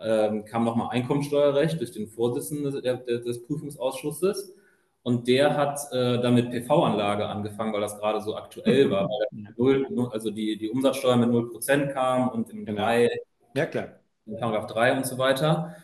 [0.00, 4.54] ähm, kam nochmal Einkommensteuerrecht durch den Vorsitzenden des, des Prüfungsausschusses.
[5.02, 9.56] Und der hat äh, dann mit PV-Anlage angefangen, weil das gerade so aktuell war, weil
[9.56, 12.82] null, also die, die Umsatzsteuer mit 0% kam und im genau.
[12.82, 13.08] 3,
[13.54, 13.88] ja, klar.
[14.26, 15.74] in Paragraph 3 und so weiter.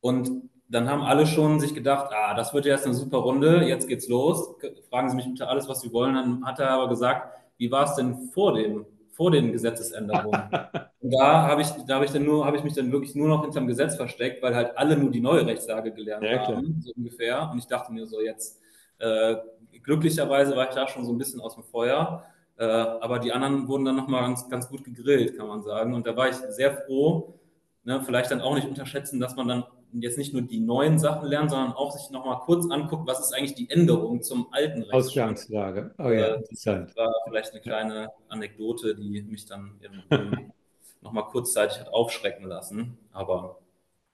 [0.00, 3.88] Und dann haben alle schon sich gedacht, ah, das wird jetzt eine super Runde, jetzt
[3.88, 4.54] geht's los.
[4.90, 6.14] Fragen Sie mich bitte alles, was Sie wollen.
[6.14, 10.42] Dann hat er aber gesagt, wie war es denn vor dem, vor den Gesetzesänderungen?
[11.00, 13.28] Und da habe ich, da habe ich dann nur, habe ich mich dann wirklich nur
[13.28, 16.92] noch hinterm Gesetz versteckt, weil halt alle nur die neue Rechtslage gelernt ja, haben, so
[16.96, 17.50] ungefähr.
[17.52, 18.60] Und ich dachte mir so jetzt,
[19.04, 19.36] äh,
[19.82, 22.24] glücklicherweise war ich da schon so ein bisschen aus dem Feuer.
[22.56, 25.94] Äh, aber die anderen wurden dann nochmal ganz, ganz gut gegrillt, kann man sagen.
[25.94, 27.34] Und da war ich sehr froh,
[27.84, 31.28] ne, vielleicht dann auch nicht unterschätzen, dass man dann jetzt nicht nur die neuen Sachen
[31.28, 34.92] lernen, sondern auch sich nochmal kurz anguckt, was ist eigentlich die Änderung zum alten Recht.
[34.92, 35.94] Ausgangslage.
[35.98, 36.88] Oh ja, äh, interessant.
[36.88, 39.78] Das war vielleicht eine kleine Anekdote, die mich dann
[41.02, 42.98] nochmal kurzzeitig hat aufschrecken lassen.
[43.12, 43.58] Aber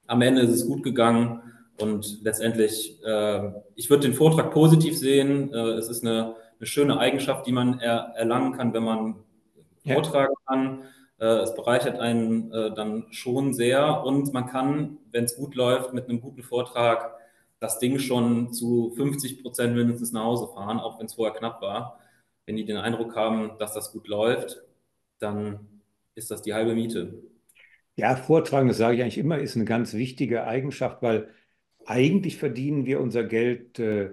[0.07, 1.41] am Ende ist es gut gegangen
[1.81, 5.53] und letztendlich, äh, ich würde den Vortrag positiv sehen.
[5.53, 9.15] Äh, es ist eine, eine, schöne Eigenschaft, die man er, erlangen kann, wenn man
[9.83, 9.95] ja.
[9.95, 10.83] vortragen kann.
[11.19, 15.93] Äh, es bereichert einen äh, dann schon sehr und man kann, wenn es gut läuft,
[15.93, 17.15] mit einem guten Vortrag
[17.59, 21.61] das Ding schon zu 50 Prozent mindestens nach Hause fahren, auch wenn es vorher knapp
[21.61, 21.99] war.
[22.45, 24.63] Wenn die den Eindruck haben, dass das gut läuft,
[25.19, 25.81] dann
[26.15, 27.21] ist das die halbe Miete.
[27.95, 31.29] Ja, Vortragen, das sage ich eigentlich immer, ist eine ganz wichtige Eigenschaft, weil
[31.85, 34.11] eigentlich verdienen wir unser Geld äh,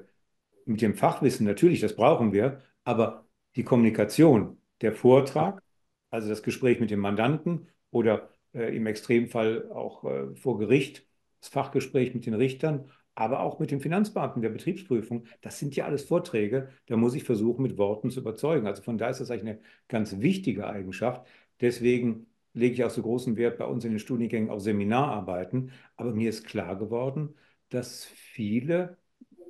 [0.64, 3.26] mit dem Fachwissen, natürlich, das brauchen wir, aber
[3.56, 5.62] die Kommunikation, der Vortrag,
[6.10, 11.06] also das Gespräch mit dem Mandanten oder äh, im Extremfall auch äh, vor Gericht,
[11.40, 15.86] das Fachgespräch mit den Richtern, aber auch mit dem Finanzbeamten der Betriebsprüfung, das sind ja
[15.86, 18.66] alles Vorträge, da muss ich versuchen, mit Worten zu überzeugen.
[18.66, 21.26] Also von daher ist das eigentlich eine ganz wichtige Eigenschaft.
[21.60, 25.72] Deswegen lege ich auch so großen Wert bei uns in den Studiengängen auf Seminararbeiten.
[25.96, 27.34] Aber mir ist klar geworden,
[27.70, 28.96] dass viele,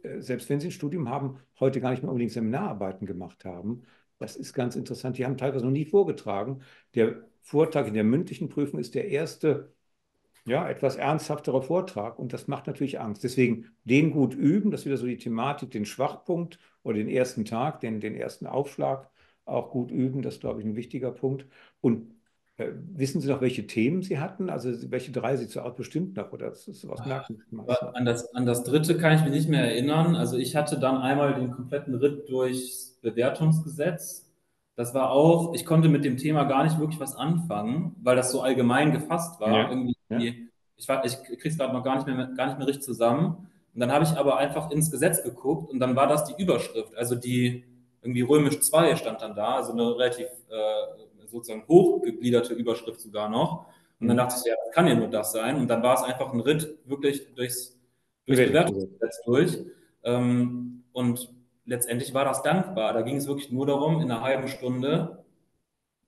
[0.03, 3.83] äh, selbst wenn sie ein Studium haben, heute gar nicht mehr unbedingt Seminararbeiten gemacht haben.
[4.19, 5.19] Das ist ganz interessant.
[5.19, 6.63] Die haben teilweise noch nie vorgetragen.
[6.95, 9.73] Der Vortrag in der mündlichen Prüfung ist der erste,
[10.47, 13.25] ja, etwas ernsthaftere Vortrag und das macht natürlich Angst.
[13.25, 17.45] Deswegen den gut üben, das ist wieder so die Thematik, den Schwachpunkt oder den ersten
[17.45, 19.11] Tag, den, den ersten Aufschlag
[19.45, 21.47] auch gut üben, das ist, glaube ich, ein wichtiger Punkt.
[21.81, 22.15] Und
[22.59, 24.51] wissen Sie noch, welche Themen Sie hatten?
[24.51, 26.33] Also welche drei Sie zuerst bestimmt noch?
[26.33, 27.13] Oder das ist, was Sie
[27.93, 30.17] an das, an das dritte kann ich mich nicht mehr erinnern.
[30.17, 34.29] Also ich hatte dann einmal den kompletten Ritt durchs Bewertungsgesetz.
[34.75, 38.33] Das war auch, ich konnte mit dem Thema gar nicht wirklich was anfangen, weil das
[38.33, 39.53] so allgemein gefasst war.
[39.53, 39.71] Ja.
[39.71, 40.33] Irgendwie, ja.
[40.77, 43.49] Ich, war, ich kriege es gerade noch gar nicht, mehr, gar nicht mehr richtig zusammen.
[43.75, 46.97] Und dann habe ich aber einfach ins Gesetz geguckt und dann war das die Überschrift.
[46.97, 47.65] Also die
[48.03, 53.67] irgendwie römisch 2 stand dann da, also eine relativ äh, sozusagen hochgegliederte Überschrift sogar noch.
[54.01, 54.19] Und dann mhm.
[54.19, 55.57] dachte ich, ja, das kann ja nur das sein.
[55.57, 57.77] Und dann war es einfach ein Ritt wirklich durchs,
[58.27, 59.59] durchs Bewertungsgesetz durch.
[60.05, 61.33] Ähm, und
[61.65, 62.93] letztendlich war das dankbar.
[62.93, 65.25] Da ging es wirklich nur darum, in einer halben Stunde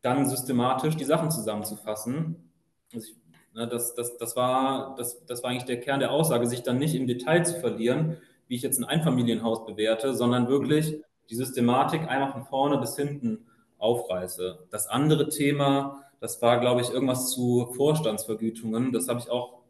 [0.02, 2.50] dann systematisch die Sachen zusammenzufassen.
[2.92, 3.16] Also ich,
[3.54, 6.78] ne, das, das, das, war, das, das war eigentlich der Kern der Aussage, sich dann
[6.78, 8.16] nicht im Detail zu verlieren,
[8.48, 13.46] wie ich jetzt ein Einfamilienhaus bewerte, sondern wirklich die Systematik einmal von vorne bis hinten
[13.80, 14.66] aufreiße.
[14.70, 18.92] Das andere Thema, das war, glaube ich, irgendwas zu Vorstandsvergütungen.
[18.92, 19.60] Das habe ich auch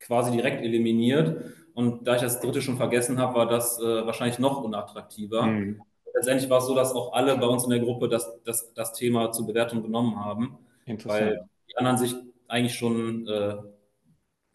[0.00, 1.42] quasi direkt eliminiert.
[1.74, 5.42] Und da ich das dritte schon vergessen habe, war das äh, wahrscheinlich noch unattraktiver.
[5.42, 5.82] Mhm.
[6.14, 8.92] Letztendlich war es so, dass auch alle bei uns in der Gruppe das, das, das
[8.92, 10.58] Thema zur Bewertung genommen haben,
[11.04, 12.14] weil die anderen sich
[12.48, 13.56] eigentlich schon äh,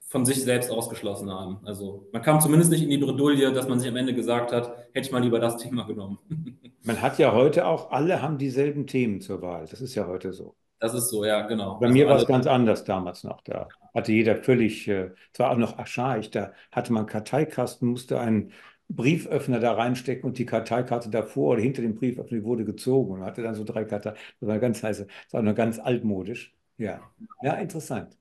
[0.07, 1.57] von sich selbst ausgeschlossen haben.
[1.65, 4.75] Also man kam zumindest nicht in die Bredouille, dass man sich am Ende gesagt hat,
[4.93, 6.19] hätte ich mal lieber das Thema genommen.
[6.83, 9.65] Man hat ja heute auch, alle haben dieselben Themen zur Wahl.
[9.67, 10.55] Das ist ja heute so.
[10.77, 11.79] Das ist so, ja, genau.
[11.79, 13.41] Bei also mir war es ganz anders damals noch.
[13.41, 18.51] Da hatte jeder völlig, äh, zwar auch noch archaisch, da hatte man Karteikasten, musste einen
[18.87, 23.41] Brieföffner da reinstecken und die Karteikarte davor oder hinter dem Brieföffner wurde gezogen und hatte
[23.41, 24.13] dann so drei Karten.
[24.39, 26.53] Das war ganz heiße, das war noch ganz altmodisch.
[26.77, 27.01] Ja,
[27.41, 28.15] ja, interessant.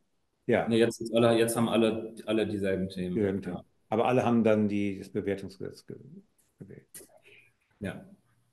[0.47, 0.69] Ja.
[0.69, 3.15] Nee, jetzt, alle, jetzt haben alle, alle dieselben Themen.
[3.15, 3.57] Dieselben Themen.
[3.57, 3.65] Ja.
[3.89, 6.87] Aber alle haben dann die, das Bewertungsgesetz gewählt.
[7.81, 8.05] Ja.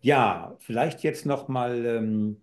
[0.02, 2.42] Ja, vielleicht jetzt nochmal, ähm,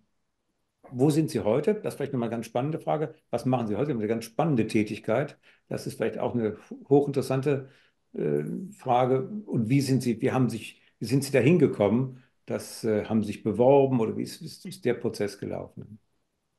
[0.91, 1.75] wo sind Sie heute?
[1.75, 3.15] Das ist vielleicht nochmal eine ganz spannende Frage.
[3.31, 3.93] Was machen Sie heute?
[3.93, 5.39] Eine ganz spannende Tätigkeit.
[5.69, 6.57] Das ist vielleicht auch eine
[6.89, 7.69] hochinteressante
[8.15, 8.45] äh,
[8.77, 9.29] Frage.
[9.47, 12.23] Und wie sind Sie, wie haben sich, wie sind Sie da hingekommen?
[12.47, 15.99] Das äh, haben Sie sich beworben oder wie ist, ist, ist der Prozess gelaufen?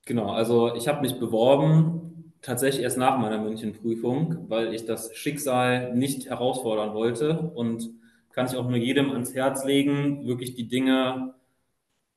[0.05, 2.08] Genau, also ich habe mich beworben
[2.41, 7.89] tatsächlich erst nach meiner Münchenprüfung, weil ich das Schicksal nicht herausfordern wollte und
[8.31, 11.33] kann ich auch nur jedem ans Herz legen, wirklich die Dinge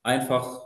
[0.02, 0.62] einfach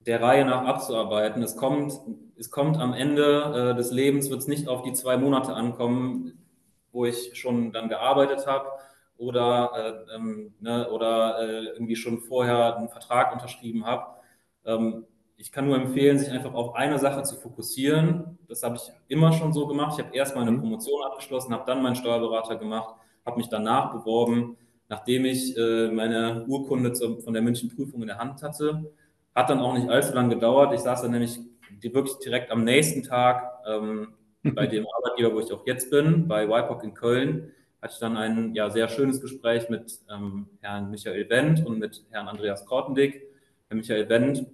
[0.00, 1.42] der Reihe nach abzuarbeiten.
[1.42, 1.92] Es kommt,
[2.36, 6.38] es kommt am Ende äh, des Lebens, wird es nicht auf die zwei Monate ankommen,
[6.92, 8.70] wo ich schon dann gearbeitet habe
[9.18, 14.06] oder, äh, ähm, ne, oder äh, irgendwie schon vorher einen Vertrag unterschrieben habe.
[14.64, 15.04] Ähm,
[15.36, 18.38] ich kann nur empfehlen, sich einfach auf eine Sache zu fokussieren.
[18.48, 19.98] Das habe ich immer schon so gemacht.
[19.98, 20.60] Ich habe erst meine mhm.
[20.60, 22.94] Promotion abgeschlossen, habe dann meinen Steuerberater gemacht,
[23.24, 24.56] habe mich danach beworben
[24.88, 28.92] nachdem ich äh, meine Urkunde von der München Prüfung in der Hand hatte.
[29.34, 30.72] Hat dann auch nicht allzu lange gedauert.
[30.74, 31.38] Ich saß dann nämlich
[31.82, 36.48] wirklich direkt am nächsten Tag ähm, bei dem Arbeitgeber, wo ich auch jetzt bin, bei
[36.48, 41.28] WIPOC in Köln, hatte ich dann ein ja, sehr schönes Gespräch mit ähm, Herrn Michael
[41.28, 43.22] Wendt und mit Herrn Andreas Kortendick.
[43.68, 44.46] Herr Michael Wendt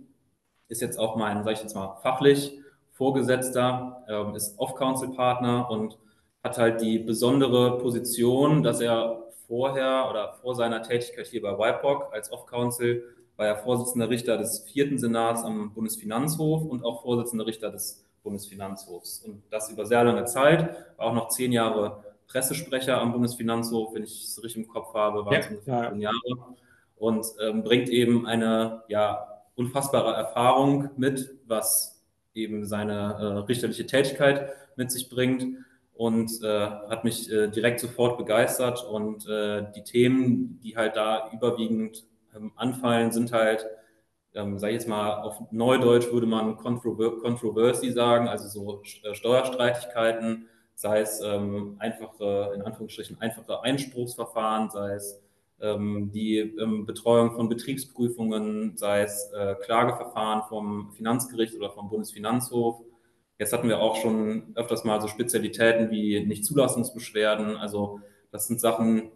[0.73, 2.59] ist jetzt auch mein, sage ich jetzt mal, fachlich
[2.93, 5.99] Vorgesetzter, ähm, ist Off-Council-Partner und
[6.43, 12.13] hat halt die besondere Position, dass er vorher oder vor seiner Tätigkeit hier bei WIPOC
[12.13, 13.05] als Off-Council
[13.37, 19.25] war er Vorsitzender Richter des vierten Senats am Bundesfinanzhof und auch Vorsitzender Richter des Bundesfinanzhofs.
[19.25, 24.05] Und das über sehr lange Zeit, war auch noch zehn Jahre Pressesprecher am Bundesfinanzhof, wenn
[24.05, 26.57] ich es richtig im Kopf habe, waren es ja, ungefähr zehn Jahre.
[26.97, 32.03] Und ähm, bringt eben eine ja, unfassbare Erfahrung mit, was
[32.35, 35.59] eben seine äh, richterliche Tätigkeit mit sich bringt
[35.95, 38.85] und äh, hat mich äh, direkt sofort begeistert.
[38.85, 43.67] Und äh, die Themen, die halt da überwiegend ähm, anfallen, sind halt
[44.35, 49.15] ähm, sage ich jetzt mal, auf Neudeutsch würde man Controver Controversy sagen, also so äh,
[49.15, 55.22] Steuerstreitigkeiten, sei es ähm, einfache, in Anführungsstrichen, einfache Einspruchsverfahren, sei es
[55.63, 62.83] die ähm, Betreuung von Betriebsprüfungen, sei es äh, Klageverfahren vom Finanzgericht oder vom Bundesfinanzhof.
[63.39, 67.57] Jetzt hatten wir auch schon öfters mal so Spezialitäten wie Nichtzulassungsbeschwerden.
[67.57, 69.11] Also das sind Sachen,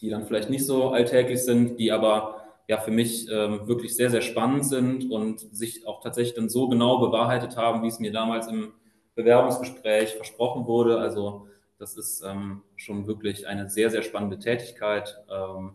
[0.00, 4.10] die dann vielleicht nicht so alltäglich sind, die aber ja für mich ähm, wirklich sehr,
[4.10, 8.12] sehr spannend sind und sich auch tatsächlich dann so genau bewahrheitet haben, wie es mir
[8.12, 8.72] damals im
[9.14, 10.98] Bewerbungsgespräch versprochen wurde.
[10.98, 15.16] Also das ist ähm, schon wirklich eine sehr, sehr spannende Tätigkeit.
[15.30, 15.72] Ähm,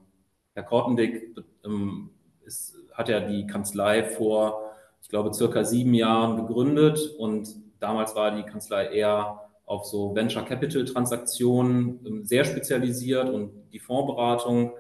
[0.54, 1.36] Herr Kortendick
[1.66, 2.12] ähm,
[2.46, 8.36] ist, hat ja die Kanzlei vor, ich glaube, circa sieben Jahren gegründet und damals war
[8.36, 14.74] die Kanzlei eher auf so Venture Capital Transaktionen ähm, sehr spezialisiert und die Fondsberatung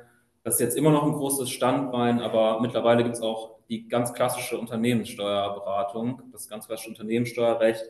[0.43, 4.13] das ist jetzt immer noch ein großes Standbein, aber mittlerweile gibt es auch die ganz
[4.13, 7.83] klassische Unternehmenssteuerberatung, das ganz klassische Unternehmenssteuerrecht.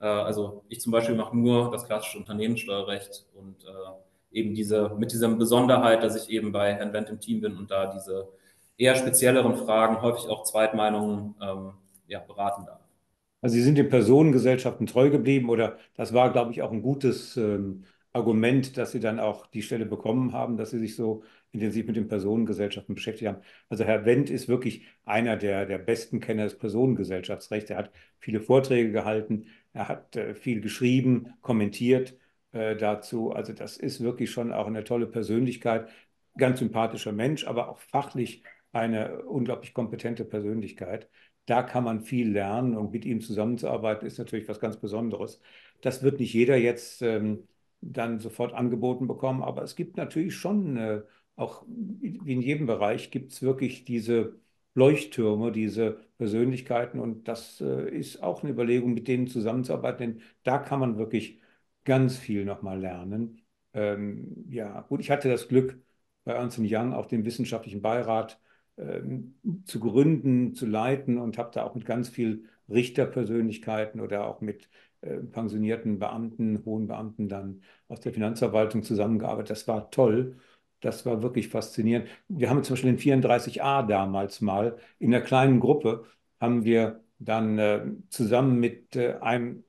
[0.00, 5.12] Äh, also ich zum Beispiel mache nur das klassische Unternehmenssteuerrecht und äh, eben diese, mit
[5.12, 8.28] dieser Besonderheit, dass ich eben bei Herrn Wendt im Team bin und da diese
[8.76, 11.72] eher spezielleren Fragen, häufig auch Zweitmeinungen, ähm,
[12.06, 12.80] ja, beraten darf.
[13.40, 17.36] Also Sie sind den Personengesellschaften treu geblieben oder das war, glaube ich, auch ein gutes
[17.36, 21.86] ähm, Argument, dass Sie dann auch die Stelle bekommen haben, dass Sie sich so intensiv
[21.86, 23.42] mit den Personengesellschaften beschäftigt haben.
[23.68, 27.70] Also Herr Wendt ist wirklich einer der, der besten Kenner des Personengesellschaftsrechts.
[27.70, 32.16] Er hat viele Vorträge gehalten, er hat äh, viel geschrieben, kommentiert
[32.52, 33.32] äh, dazu.
[33.32, 35.88] Also das ist wirklich schon auch eine tolle Persönlichkeit,
[36.38, 41.08] ganz sympathischer Mensch, aber auch fachlich eine unglaublich kompetente Persönlichkeit.
[41.46, 45.40] Da kann man viel lernen und mit ihm zusammenzuarbeiten ist natürlich was ganz Besonderes.
[45.82, 47.46] Das wird nicht jeder jetzt ähm,
[47.82, 51.02] dann sofort angeboten bekommen, aber es gibt natürlich schon äh,
[51.36, 54.40] auch wie in jedem Bereich gibt es wirklich diese
[54.76, 60.58] Leuchttürme, diese Persönlichkeiten und das äh, ist auch eine Überlegung, mit denen zusammenzuarbeiten, denn da
[60.58, 61.40] kann man wirklich
[61.84, 63.40] ganz viel nochmal lernen.
[63.74, 65.80] Ähm, ja, gut, ich hatte das Glück,
[66.24, 68.40] bei Ernst Young auch den wissenschaftlichen Beirat
[68.78, 74.40] ähm, zu gründen, zu leiten und habe da auch mit ganz viel Richterpersönlichkeiten oder auch
[74.40, 74.68] mit
[75.02, 79.50] äh, pensionierten Beamten, hohen Beamten dann aus der Finanzverwaltung zusammengearbeitet.
[79.50, 80.36] Das war toll.
[80.80, 82.08] Das war wirklich faszinierend.
[82.28, 86.04] Wir haben zum Beispiel den 34a damals mal in einer kleinen Gruppe
[86.40, 89.64] haben wir dann äh, zusammen mit äh, einem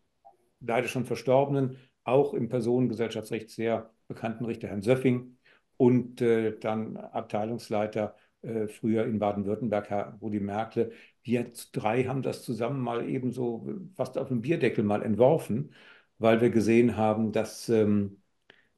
[0.59, 5.37] leider schon verstorbenen, auch im Personengesellschaftsrecht sehr bekannten Richter Herrn Söffing
[5.77, 10.91] und äh, dann Abteilungsleiter äh, früher in Baden-Württemberg, Herr Rudi Merkle.
[11.23, 15.73] Wir drei haben das zusammen mal eben so fast auf dem Bierdeckel mal entworfen,
[16.17, 18.21] weil wir gesehen haben, dass ähm,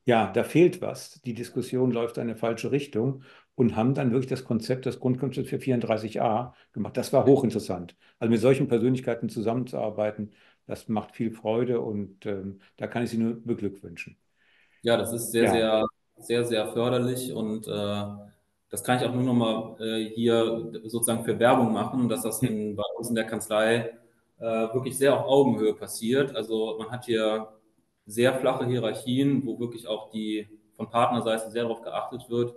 [0.10, 1.22] ja, da fehlt was.
[1.22, 3.22] Die Diskussion läuft in eine falsche Richtung
[3.54, 6.98] und haben dann wirklich das Konzept, das Grundkonzept für 34a gemacht.
[6.98, 7.96] Das war hochinteressant.
[8.18, 10.32] Also mit solchen Persönlichkeiten zusammenzuarbeiten,
[10.66, 14.18] das macht viel Freude und ähm, da kann ich Sie nur beglückwünschen.
[14.82, 15.52] Ja, das ist sehr, ja.
[15.52, 15.86] sehr,
[16.18, 18.04] sehr, sehr förderlich und äh,
[18.72, 22.42] das kann ich auch nur noch mal äh, hier sozusagen für Werbung machen, dass das
[22.42, 23.92] in, bei uns in der Kanzlei
[24.40, 24.44] äh,
[24.74, 26.36] wirklich sehr auf Augenhöhe passiert.
[26.36, 27.59] Also man hat hier
[28.10, 32.56] sehr flache Hierarchien, wo wirklich auch die von Partnerseite sehr darauf geachtet wird,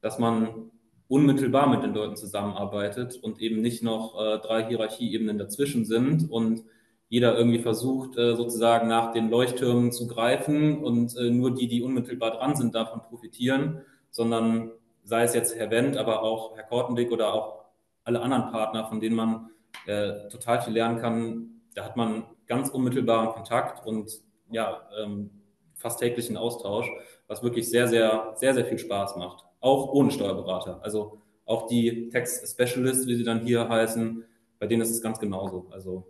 [0.00, 0.70] dass man
[1.08, 6.64] unmittelbar mit den Leuten zusammenarbeitet und eben nicht noch äh, drei Hierarchieebenen dazwischen sind und
[7.08, 11.82] jeder irgendwie versucht, äh, sozusagen nach den Leuchttürmen zu greifen und äh, nur die, die
[11.82, 14.70] unmittelbar dran sind, davon profitieren, sondern
[15.04, 17.64] sei es jetzt Herr Wendt, aber auch Herr Kortendick oder auch
[18.04, 19.50] alle anderen Partner, von denen man
[19.86, 24.22] äh, total viel lernen kann, da hat man ganz unmittelbaren Kontakt und
[24.52, 25.30] ja, ähm,
[25.74, 26.88] fast täglichen Austausch,
[27.26, 29.44] was wirklich sehr, sehr, sehr, sehr viel Spaß macht.
[29.60, 30.80] Auch ohne Steuerberater.
[30.82, 34.24] Also auch die Tax Specialists, wie sie dann hier heißen,
[34.58, 35.68] bei denen ist es ganz genauso.
[35.70, 36.06] Also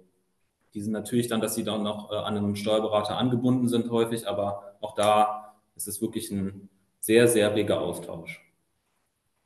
[0.74, 4.26] die sind natürlich dann, dass sie dann noch äh, an einen Steuerberater angebunden sind häufig,
[4.28, 6.68] aber auch da ist es wirklich ein
[7.00, 8.40] sehr, sehr reger Austausch.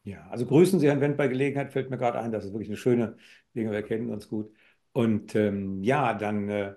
[0.04, 2.68] Ja, also grüßen Sie Herrn Wendt bei Gelegenheit, fällt mir gerade ein, das ist wirklich
[2.68, 3.16] eine schöne
[3.56, 4.52] Dinge, wir kennen uns gut.
[4.92, 6.74] Und ähm, ja, dann äh,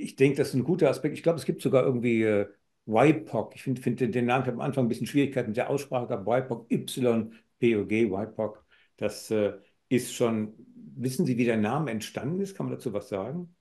[0.00, 1.16] ich denke, das ist ein guter Aspekt.
[1.16, 2.46] Ich glaube, es gibt sogar irgendwie äh,
[2.86, 3.54] YPOC.
[3.54, 6.06] Ich finde find den Namen, ich habe am Anfang ein bisschen Schwierigkeiten mit der Aussprache
[6.06, 6.26] gehabt.
[6.26, 8.64] YPOC, Y-P-O-G, YPOC.
[8.96, 9.52] Das äh,
[9.88, 10.54] ist schon,
[10.96, 12.56] wissen Sie, wie der Name entstanden ist?
[12.56, 13.54] Kann man dazu was sagen?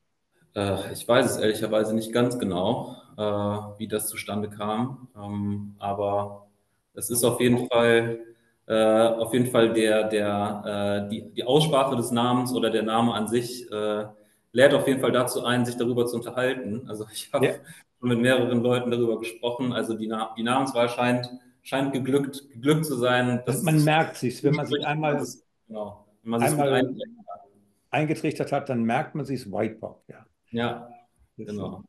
[0.55, 3.21] Äh, ich weiß es ehrlicherweise nicht ganz genau, äh,
[3.79, 5.07] wie das zustande kam.
[5.15, 6.47] Ähm, aber
[6.93, 8.19] es ist auf jeden Fall,
[8.67, 13.13] äh, auf jeden Fall der, der, äh, die, die Aussprache des Namens oder der Name
[13.13, 13.69] an sich
[14.51, 16.85] lädt auf jeden Fall dazu ein, sich darüber zu unterhalten.
[16.87, 17.53] Also ich habe ja.
[17.99, 19.73] schon mit mehreren Leuten darüber gesprochen.
[19.73, 21.29] Also die, Na die Namenswahl scheint,
[21.61, 23.43] scheint geglückt, geglückt zu sein.
[23.63, 25.23] man merkt sich, wenn man sich einmal,
[25.67, 26.05] genau.
[26.23, 26.95] Wenn man einmal
[27.91, 30.03] eingetrichtert hat, dann merkt man sich, es ist Whiteboard.
[30.07, 30.25] Ja.
[30.51, 30.89] Ja,
[31.37, 31.83] genau.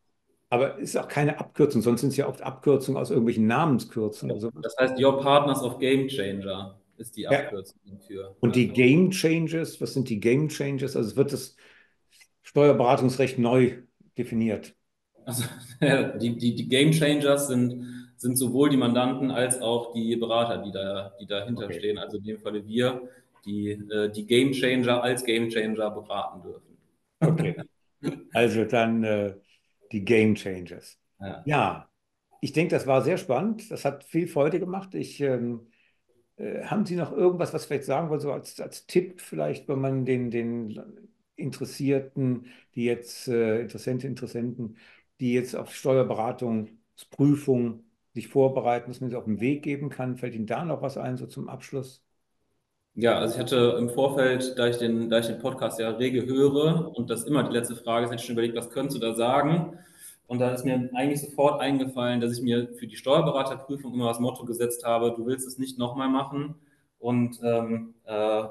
[0.48, 4.38] Aber es ist auch keine Abkürzung, sonst sind es ja oft Abkürzungen aus irgendwelchen Namenskürzen
[4.40, 4.50] so.
[4.62, 7.30] Das heißt, Your Partners of Game Changer ist die Ja.
[7.30, 8.36] Abkürzung für.
[8.40, 8.72] Und die Ja.
[8.72, 10.96] Game Changes, was sind die Game Changes?
[10.96, 11.56] Also es wird das
[12.50, 13.82] Steuerberatungsrecht neu
[14.18, 14.76] definiert.
[15.24, 15.44] Also,
[16.20, 20.72] die, die, die Game Changers sind, sind sowohl die Mandanten als auch die Berater, die,
[20.72, 21.74] da, die dahinter Okay.
[21.78, 21.98] stehen.
[21.98, 23.08] Also in dem Falle wir,
[23.44, 26.76] die äh, die Game Changer als Game Changer beraten dürfen.
[27.22, 27.62] Okay.
[28.32, 29.36] Also dann äh,
[29.92, 30.98] die Game Changers.
[31.20, 31.44] Ja.
[31.44, 31.90] Ja,
[32.40, 33.70] ich denke, das war sehr spannend.
[33.70, 34.94] Das hat viel Freude gemacht.
[34.94, 35.70] Ich, ähm,
[36.36, 39.80] äh, haben Sie noch irgendwas, was vielleicht sagen wollen, so als, als Tipp vielleicht, wenn
[39.80, 41.09] man den, den
[41.40, 44.76] Interessierten, die jetzt, äh, Interessenten, Interessenten,
[45.20, 47.84] die jetzt auf Steuerberatungsprüfung
[48.14, 50.16] sich vorbereiten, dass man sie auf den Weg geben kann?
[50.16, 52.02] Fällt Ihnen da noch was ein, so zum Abschluss?
[52.94, 56.26] Ja, also ich hatte im Vorfeld, da ich den, da ich den Podcast ja rege
[56.26, 59.00] höre und das immer die letzte Frage ist, hätte ich schon überlegt, was könntest du
[59.00, 59.78] da sagen?
[60.26, 64.20] Und da ist mir eigentlich sofort eingefallen, dass ich mir für die Steuerberaterprüfung immer das
[64.20, 66.56] Motto gesetzt habe, du willst es nicht nochmal machen
[66.98, 68.44] und ähm, äh,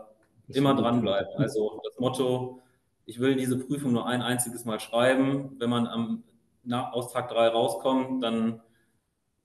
[0.54, 1.32] immer dranbleiben.
[1.38, 2.62] Also das Motto,
[3.06, 5.56] ich will diese Prüfung nur ein einziges Mal schreiben.
[5.58, 6.24] Wenn man am
[6.64, 8.62] nach, aus Tag 3 rauskommt, dann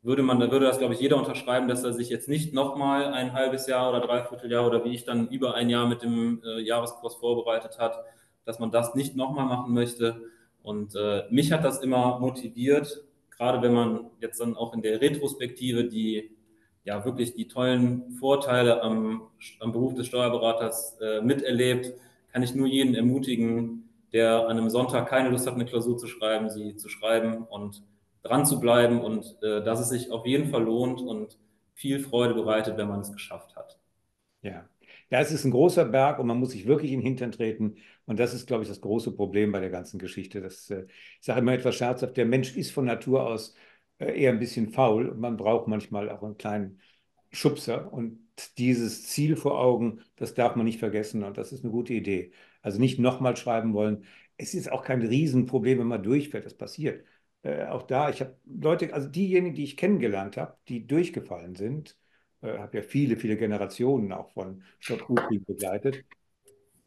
[0.03, 3.07] würde man, da würde das, glaube ich, jeder unterschreiben, dass er sich jetzt nicht nochmal
[3.15, 6.43] ein halbes Jahr oder dreiviertel Jahr oder wie ich dann über ein Jahr mit dem
[6.45, 7.99] äh, Jahreskurs vorbereitet hat,
[8.45, 10.21] dass man das nicht nochmal machen möchte.
[10.63, 15.01] Und äh, mich hat das immer motiviert, gerade wenn man jetzt dann auch in der
[15.01, 16.31] Retrospektive die
[16.85, 19.23] ja wirklich die tollen Vorteile am,
[19.61, 21.95] am Beruf des Steuerberaters äh, miterlebt,
[22.35, 26.09] kann ich nur jeden ermutigen, der an einem Sonntag keine Lust hat, eine Klausur zu
[26.09, 27.85] schreiben, sie zu schreiben und
[28.25, 31.39] dran zu bleiben und äh, dass es sich auf jeden Fall lohnt und
[31.75, 33.79] viel Freude bereitet, wenn man es geschafft hat.
[34.43, 34.69] Ja.
[35.11, 37.77] Ja, es ist ein großer Berg und man muss sich wirklich in den Hintern treten.
[38.05, 40.41] Und das ist, glaube ich, das große Problem bei der ganzen Geschichte.
[40.41, 40.87] Das, äh,
[41.21, 43.55] ich sage immer etwas scherzhaft, der Mensch ist von Natur aus
[43.99, 46.81] äh, eher ein bisschen faul und man braucht manchmal auch einen kleinen
[47.35, 47.93] Schubser.
[47.93, 48.19] Und
[48.59, 51.23] dieses Ziel vor Augen, das darf man nicht vergessen.
[51.23, 52.33] Und das ist eine gute Idee.
[52.63, 54.05] Also nicht nochmal schreiben wollen.
[54.37, 56.47] Es ist auch kein Riesenproblem, wenn man durchfällt.
[56.47, 57.05] Das passiert.
[57.43, 61.99] Äh, auch da, ich habe Leute, also diejenigen, die ich kennengelernt habe, die durchgefallen sind,
[62.41, 66.05] äh, habe ja viele, viele Generationen auch von Stadtgutfrieden begleitet,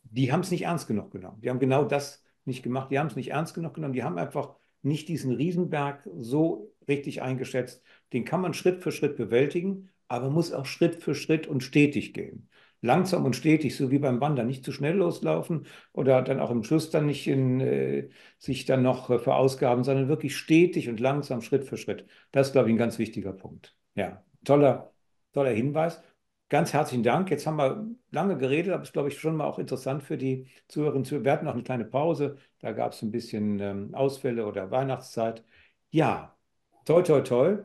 [0.03, 1.41] die haben es nicht ernst genug genommen.
[1.41, 2.91] Die haben genau das nicht gemacht.
[2.91, 3.93] Die haben es nicht ernst genug genommen.
[3.93, 7.83] Die haben einfach nicht diesen Riesenberg so richtig eingeschätzt.
[8.13, 12.14] Den kann man Schritt für Schritt bewältigen, aber muss auch Schritt für Schritt und stetig
[12.14, 12.49] gehen.
[12.82, 16.64] Langsam und stetig, so wie beim Wandern, nicht zu schnell loslaufen oder dann auch im
[16.64, 21.41] Schluss dann nicht in, äh, sich dann noch äh, verausgaben, sondern wirklich stetig und langsam,
[21.41, 22.05] Schritt für Schritt.
[22.32, 23.76] Das ist, glaube ich, ein ganz wichtiger Punkt.
[23.95, 24.93] Ja, toller,
[25.34, 26.01] toller Hinweis.
[26.49, 27.30] Ganz herzlichen Dank.
[27.30, 30.18] Jetzt haben wir lange geredet, aber es ist, glaube ich, schon mal auch interessant für
[30.18, 31.26] die Zuhörerinnen.
[31.26, 35.43] Wir hatten noch eine kleine Pause, da gab es ein bisschen ähm, Ausfälle oder Weihnachtszeit.
[35.91, 36.38] Ja,
[36.86, 37.58] toi, toi, toi.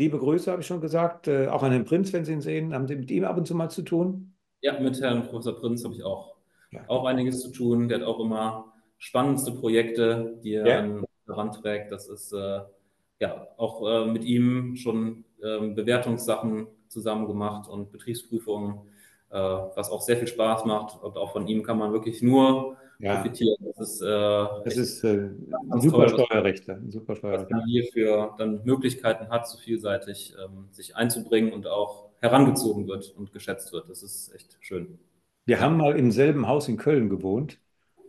[0.00, 1.28] Liebe Grüße, habe ich schon gesagt.
[1.28, 2.72] Äh, auch an den Prinz, wenn Sie ihn sehen.
[2.72, 4.32] Haben Sie mit ihm ab und zu mal zu tun?
[4.62, 6.36] Ja, mit Herrn Professor Prinz habe ich auch,
[6.70, 6.80] Ja.
[6.88, 7.86] auch einiges zu tun.
[7.86, 10.78] Der hat auch immer spannendste Projekte, die er Ja.
[10.78, 11.92] an- heranträgt.
[11.92, 12.60] Das ist äh,
[13.20, 18.78] ja auch äh, mit ihm schon ähm, Bewertungssachen zusammen gemacht und Betriebsprüfungen,
[19.28, 20.98] äh, was auch sehr viel Spaß macht.
[21.02, 23.56] Und auch von ihm kann man wirklich nur Ja, profitieren.
[23.60, 25.30] Das ist, äh, das ist äh,
[25.70, 26.26] ein super toll.
[26.30, 31.66] Ein super was man hier für dann Möglichkeiten hat, so vielseitig ähm, sich einzubringen und
[31.66, 33.88] auch herangezogen wird und geschätzt wird.
[33.88, 34.98] Das ist echt schön.
[35.46, 37.58] Wir haben mal im selben Haus in Köln gewohnt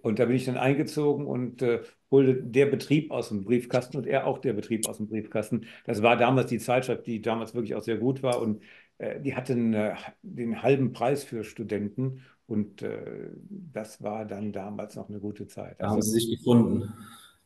[0.02, 1.82] und da bin ich dann eingezogen und äh,
[2.12, 5.66] holte der Betrieb aus dem Briefkasten und er auch der Betrieb aus dem Briefkasten.
[5.86, 8.62] Das war damals die Zeitschrift, die damals wirklich auch sehr gut war und
[8.98, 14.96] äh, die hatten äh, den halben Preis für Studenten und äh, das war dann damals
[14.96, 15.80] noch eine gute Zeit.
[15.80, 16.94] Da haben Also, sie sich gefunden,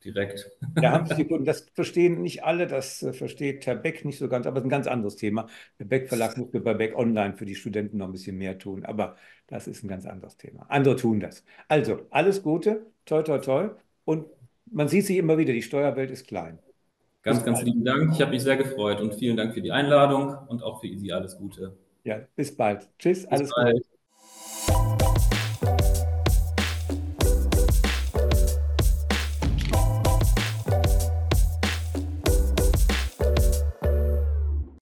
[0.03, 0.51] direkt.
[0.79, 4.17] da haben sich die Kunden, das verstehen nicht alle, das äh, versteht Herr Beck nicht
[4.19, 5.47] so ganz, aber es ist ein ganz anderes Thema.
[5.79, 8.85] Der Beck Verlag musste bei Beck Online für die Studenten noch ein bisschen mehr tun,
[8.85, 9.15] aber
[9.47, 10.65] das ist ein ganz anderes Thema.
[10.69, 11.43] Andere tun das.
[11.69, 13.69] Also, alles Gute, toi, toi, toi.
[14.03, 14.27] Und
[14.65, 16.59] man sieht sich immer wieder, die Steuerwelt ist klein.
[17.23, 17.65] Ganz, Bis ganz bald.
[17.65, 18.13] lieben Dank.
[18.13, 21.11] Ich habe mich sehr gefreut und vielen Dank für die Einladung und auch für Sie
[21.11, 21.75] alles Gute.
[22.03, 22.89] Ja, bis bald.
[22.99, 23.75] Tschüss, Bis alles Gute.
[23.75, 23.85] bald.